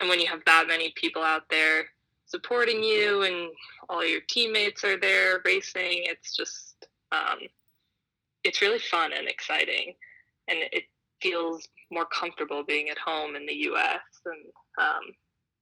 and 0.00 0.08
when 0.08 0.20
you 0.20 0.26
have 0.26 0.44
that 0.46 0.66
many 0.68 0.92
people 0.96 1.22
out 1.22 1.48
there 1.48 1.84
supporting 2.26 2.82
you 2.82 3.22
and 3.22 3.50
all 3.88 4.04
your 4.04 4.20
teammates 4.28 4.84
are 4.84 4.98
there 4.98 5.40
racing, 5.44 6.04
it's 6.04 6.36
just, 6.36 6.86
um, 7.12 7.38
it's 8.44 8.60
really 8.60 8.78
fun 8.78 9.12
and 9.16 9.28
exciting. 9.28 9.94
And 10.48 10.58
it 10.72 10.84
feels 11.22 11.66
more 11.90 12.06
comfortable 12.06 12.62
being 12.64 12.90
at 12.90 12.98
home 12.98 13.34
in 13.34 13.46
the 13.46 13.54
US. 13.70 14.00
And 14.26 14.44
um, 14.78 15.14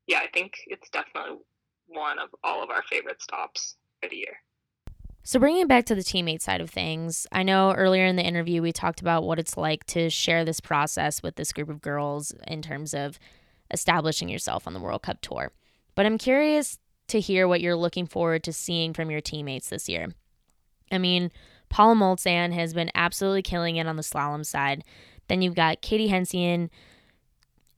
yeah, 0.07 0.19
I 0.19 0.27
think 0.33 0.55
it's 0.67 0.91
definitely 0.91 1.39
one 1.87 2.19
of 2.19 2.31
all 2.43 2.63
of 2.63 2.71
our 2.71 2.83
favorite 2.83 3.23
stops 3.23 3.77
for 4.03 4.09
the 4.09 4.17
year. 4.17 4.37
So, 5.27 5.41
bringing 5.41 5.63
it 5.63 5.69
back 5.69 5.87
to 5.87 5.97
the 5.97 6.05
teammate 6.05 6.41
side 6.41 6.61
of 6.61 6.71
things, 6.71 7.27
I 7.33 7.43
know 7.43 7.73
earlier 7.73 8.07
in 8.07 8.15
the 8.15 8.23
interview 8.23 8.63
we 8.63 8.71
talked 8.71 9.01
about 9.01 9.25
what 9.25 9.41
it's 9.41 9.57
like 9.57 9.85
to 9.87 10.09
share 10.09 10.45
this 10.45 10.61
process 10.61 11.21
with 11.21 11.35
this 11.35 11.53
group 11.53 11.69
of 11.69 11.83
girls 11.83 12.33
in 12.47 12.63
terms 12.63 12.95
of 12.95 13.19
establishing 13.73 14.29
yourself 14.29 14.69
on 14.69 14.73
the 14.73 14.79
World 14.79 15.03
Cup 15.03 15.21
tour. 15.21 15.51
But 15.97 16.07
I'm 16.07 16.17
curious 16.17 16.79
to 17.09 17.19
hear 17.19 17.49
what 17.49 17.61
you're 17.61 17.75
looking 17.75 18.07
forward 18.07 18.45
to 18.45 18.53
seeing 18.53 18.95
from 18.95 19.11
your 19.11 19.21
teammates 19.21 19.69
this 19.69 19.89
year. 19.89 20.15
I 20.93 20.99
mean, 20.99 21.33
Paula 21.71 21.97
Moltzan 21.97 22.53
has 22.53 22.73
been 22.73 22.93
absolutely 22.95 23.43
killing 23.43 23.79
it 23.79 23.89
on 23.89 23.97
the 23.97 24.05
slalom 24.05 24.47
side. 24.47 24.85
Then 25.27 25.43
you've 25.43 25.57
got 25.57 25.83
Katie 25.83 26.09
Hensien, 26.09 26.71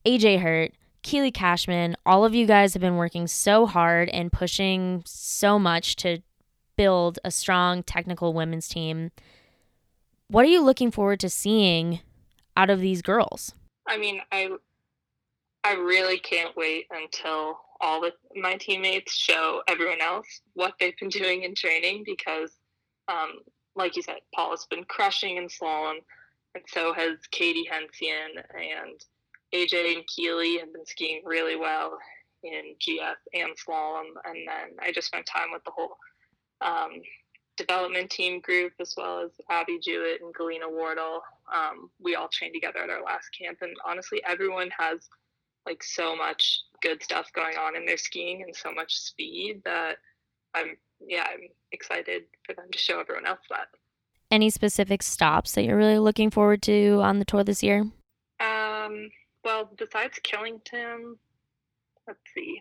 AJ 0.04 0.40
Hurt, 0.40 0.72
Keely 1.02 1.30
Cashman. 1.30 1.96
All 2.04 2.26
of 2.26 2.34
you 2.34 2.44
guys 2.44 2.74
have 2.74 2.82
been 2.82 2.96
working 2.96 3.26
so 3.26 3.64
hard 3.64 4.10
and 4.10 4.30
pushing 4.30 5.02
so 5.06 5.58
much 5.58 5.96
to 5.96 6.18
build 6.78 7.18
a 7.24 7.30
strong 7.30 7.82
technical 7.82 8.32
women's 8.32 8.68
team. 8.68 9.10
What 10.28 10.44
are 10.44 10.48
you 10.48 10.62
looking 10.62 10.90
forward 10.90 11.20
to 11.20 11.28
seeing 11.28 12.00
out 12.56 12.70
of 12.70 12.80
these 12.80 13.02
girls? 13.02 13.52
I 13.86 13.98
mean, 13.98 14.20
I 14.32 14.50
I 15.64 15.72
really 15.74 16.18
can't 16.18 16.56
wait 16.56 16.86
until 16.90 17.58
all 17.80 18.04
of 18.04 18.12
my 18.34 18.56
teammates 18.56 19.12
show 19.12 19.60
everyone 19.68 20.00
else 20.00 20.40
what 20.54 20.74
they've 20.78 20.96
been 20.98 21.08
doing 21.20 21.42
in 21.42 21.54
training 21.54 22.04
because, 22.06 22.52
um, 23.08 23.40
like 23.74 23.96
you 23.96 24.02
said, 24.02 24.20
Paul 24.34 24.50
has 24.52 24.64
been 24.70 24.84
crushing 24.84 25.36
in 25.36 25.48
slalom, 25.48 25.96
and 26.54 26.64
so 26.68 26.94
has 26.94 27.18
Katie 27.32 27.68
Hensien 27.70 28.42
and 28.54 29.04
AJ 29.52 29.96
and 29.96 30.06
Keely 30.06 30.58
have 30.58 30.72
been 30.72 30.86
skiing 30.86 31.22
really 31.24 31.56
well 31.56 31.98
in 32.44 32.74
GS 32.80 33.18
and 33.34 33.50
slalom. 33.56 34.10
And 34.24 34.46
then 34.46 34.76
I 34.80 34.92
just 34.92 35.08
spent 35.08 35.26
time 35.26 35.48
with 35.52 35.64
the 35.64 35.72
whole 35.74 35.96
um, 36.60 37.02
development 37.56 38.10
team 38.10 38.40
group 38.40 38.72
as 38.80 38.94
well 38.96 39.20
as 39.20 39.30
Abby 39.50 39.78
Jewett 39.82 40.20
and 40.22 40.32
Galena 40.32 40.68
Wardle. 40.68 41.20
Um, 41.52 41.90
we 42.00 42.14
all 42.14 42.28
trained 42.28 42.54
together 42.54 42.80
at 42.80 42.90
our 42.90 43.02
last 43.02 43.28
camp, 43.38 43.58
and 43.62 43.76
honestly, 43.84 44.22
everyone 44.26 44.70
has 44.78 45.08
like 45.66 45.82
so 45.82 46.16
much 46.16 46.62
good 46.82 47.02
stuff 47.02 47.30
going 47.34 47.56
on 47.56 47.76
in 47.76 47.84
their 47.84 47.96
skiing 47.96 48.42
and 48.42 48.54
so 48.54 48.72
much 48.72 48.96
speed 48.96 49.60
that 49.64 49.96
I'm 50.54 50.76
yeah 51.06 51.26
I'm 51.30 51.48
excited 51.72 52.22
for 52.46 52.54
them 52.54 52.66
to 52.72 52.78
show 52.78 53.00
everyone 53.00 53.26
else 53.26 53.40
that. 53.50 53.68
Any 54.30 54.50
specific 54.50 55.02
stops 55.02 55.52
that 55.52 55.64
you're 55.64 55.76
really 55.76 55.98
looking 55.98 56.30
forward 56.30 56.62
to 56.62 57.00
on 57.02 57.18
the 57.18 57.24
tour 57.24 57.44
this 57.44 57.62
year? 57.62 57.80
Um, 58.40 59.08
well, 59.42 59.70
besides 59.76 60.18
Killington, 60.22 61.16
let's 62.06 62.20
see. 62.34 62.60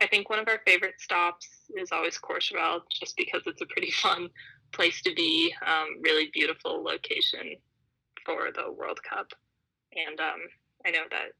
I 0.00 0.06
think 0.06 0.28
one 0.28 0.38
of 0.38 0.48
our 0.48 0.60
favorite 0.66 1.00
stops 1.00 1.48
is 1.76 1.92
always 1.92 2.18
Courchevel, 2.18 2.80
just 2.90 3.16
because 3.16 3.42
it's 3.46 3.62
a 3.62 3.66
pretty 3.66 3.90
fun 4.02 4.28
place 4.72 5.00
to 5.02 5.14
be. 5.14 5.54
Um, 5.66 6.00
really 6.02 6.30
beautiful 6.32 6.82
location 6.82 7.56
for 8.26 8.50
the 8.54 8.72
World 8.72 9.00
Cup, 9.08 9.28
and 9.94 10.18
um, 10.20 10.40
I 10.86 10.90
know 10.90 11.04
that 11.10 11.32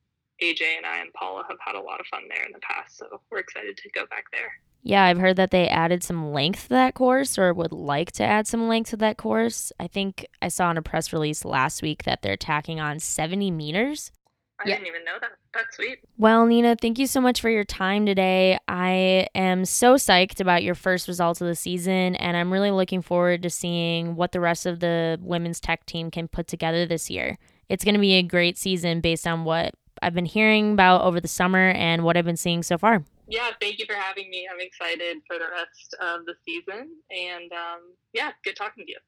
AJ 0.42 0.76
and 0.76 0.86
I 0.86 1.00
and 1.00 1.12
Paula 1.12 1.44
have 1.48 1.58
had 1.64 1.76
a 1.76 1.80
lot 1.80 2.00
of 2.00 2.06
fun 2.06 2.22
there 2.28 2.44
in 2.44 2.52
the 2.52 2.60
past, 2.60 2.98
so 2.98 3.06
we're 3.30 3.38
excited 3.38 3.76
to 3.76 3.90
go 3.90 4.06
back 4.06 4.24
there. 4.32 4.50
Yeah, 4.86 5.04
I've 5.04 5.18
heard 5.18 5.36
that 5.36 5.50
they 5.50 5.66
added 5.66 6.02
some 6.02 6.32
length 6.32 6.64
to 6.64 6.68
that 6.70 6.94
course 6.94 7.38
or 7.38 7.54
would 7.54 7.72
like 7.72 8.12
to 8.12 8.24
add 8.24 8.46
some 8.46 8.68
length 8.68 8.90
to 8.90 8.98
that 8.98 9.16
course. 9.16 9.72
I 9.80 9.86
think 9.86 10.26
I 10.42 10.48
saw 10.48 10.70
in 10.70 10.76
a 10.76 10.82
press 10.82 11.10
release 11.10 11.44
last 11.44 11.80
week 11.80 12.02
that 12.04 12.20
they're 12.20 12.36
tacking 12.36 12.80
on 12.80 13.00
70 13.00 13.50
meters. 13.50 14.12
I 14.60 14.68
yeah. 14.68 14.76
didn't 14.76 14.88
even 14.88 15.04
know 15.04 15.16
that. 15.20 15.32
That's 15.52 15.76
sweet. 15.76 15.98
Well, 16.16 16.46
Nina, 16.46 16.76
thank 16.80 16.98
you 16.98 17.06
so 17.06 17.20
much 17.20 17.40
for 17.40 17.50
your 17.50 17.64
time 17.64 18.06
today. 18.06 18.58
I 18.68 19.26
am 19.34 19.64
so 19.64 19.94
psyched 19.94 20.40
about 20.40 20.62
your 20.62 20.76
first 20.76 21.08
results 21.08 21.40
of 21.40 21.48
the 21.48 21.56
season, 21.56 22.14
and 22.16 22.36
I'm 22.36 22.52
really 22.52 22.70
looking 22.70 23.02
forward 23.02 23.42
to 23.42 23.50
seeing 23.50 24.14
what 24.14 24.32
the 24.32 24.40
rest 24.40 24.64
of 24.64 24.80
the 24.80 25.18
women's 25.20 25.60
tech 25.60 25.86
team 25.86 26.10
can 26.10 26.28
put 26.28 26.46
together 26.46 26.86
this 26.86 27.10
year. 27.10 27.36
It's 27.68 27.84
going 27.84 27.94
to 27.94 28.00
be 28.00 28.14
a 28.14 28.22
great 28.22 28.56
season 28.56 29.00
based 29.00 29.26
on 29.26 29.44
what 29.44 29.74
I've 30.02 30.14
been 30.14 30.26
hearing 30.26 30.74
about 30.74 31.02
over 31.02 31.20
the 31.20 31.28
summer 31.28 31.70
and 31.70 32.04
what 32.04 32.16
I've 32.16 32.24
been 32.24 32.36
seeing 32.36 32.62
so 32.62 32.78
far. 32.78 33.04
Yeah, 33.26 33.50
thank 33.60 33.78
you 33.78 33.86
for 33.86 33.94
having 33.94 34.30
me. 34.30 34.46
I'm 34.52 34.60
excited 34.60 35.16
for 35.26 35.38
the 35.38 35.46
rest 35.50 35.96
of 36.00 36.26
the 36.26 36.34
season, 36.44 36.90
and 37.10 37.52
um, 37.52 37.80
yeah, 38.12 38.32
good 38.44 38.54
talking 38.54 38.84
to 38.86 38.92
you. 38.92 38.98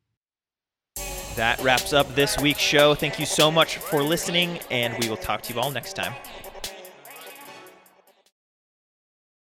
That 1.36 1.60
wraps 1.62 1.92
up 1.92 2.14
this 2.14 2.38
week's 2.38 2.60
show. 2.60 2.94
Thank 2.94 3.20
you 3.20 3.26
so 3.26 3.50
much 3.50 3.76
for 3.76 4.02
listening, 4.02 4.58
and 4.70 4.96
we 4.98 5.10
will 5.10 5.18
talk 5.18 5.42
to 5.42 5.52
you 5.52 5.60
all 5.60 5.70
next 5.70 5.92
time. 5.92 6.14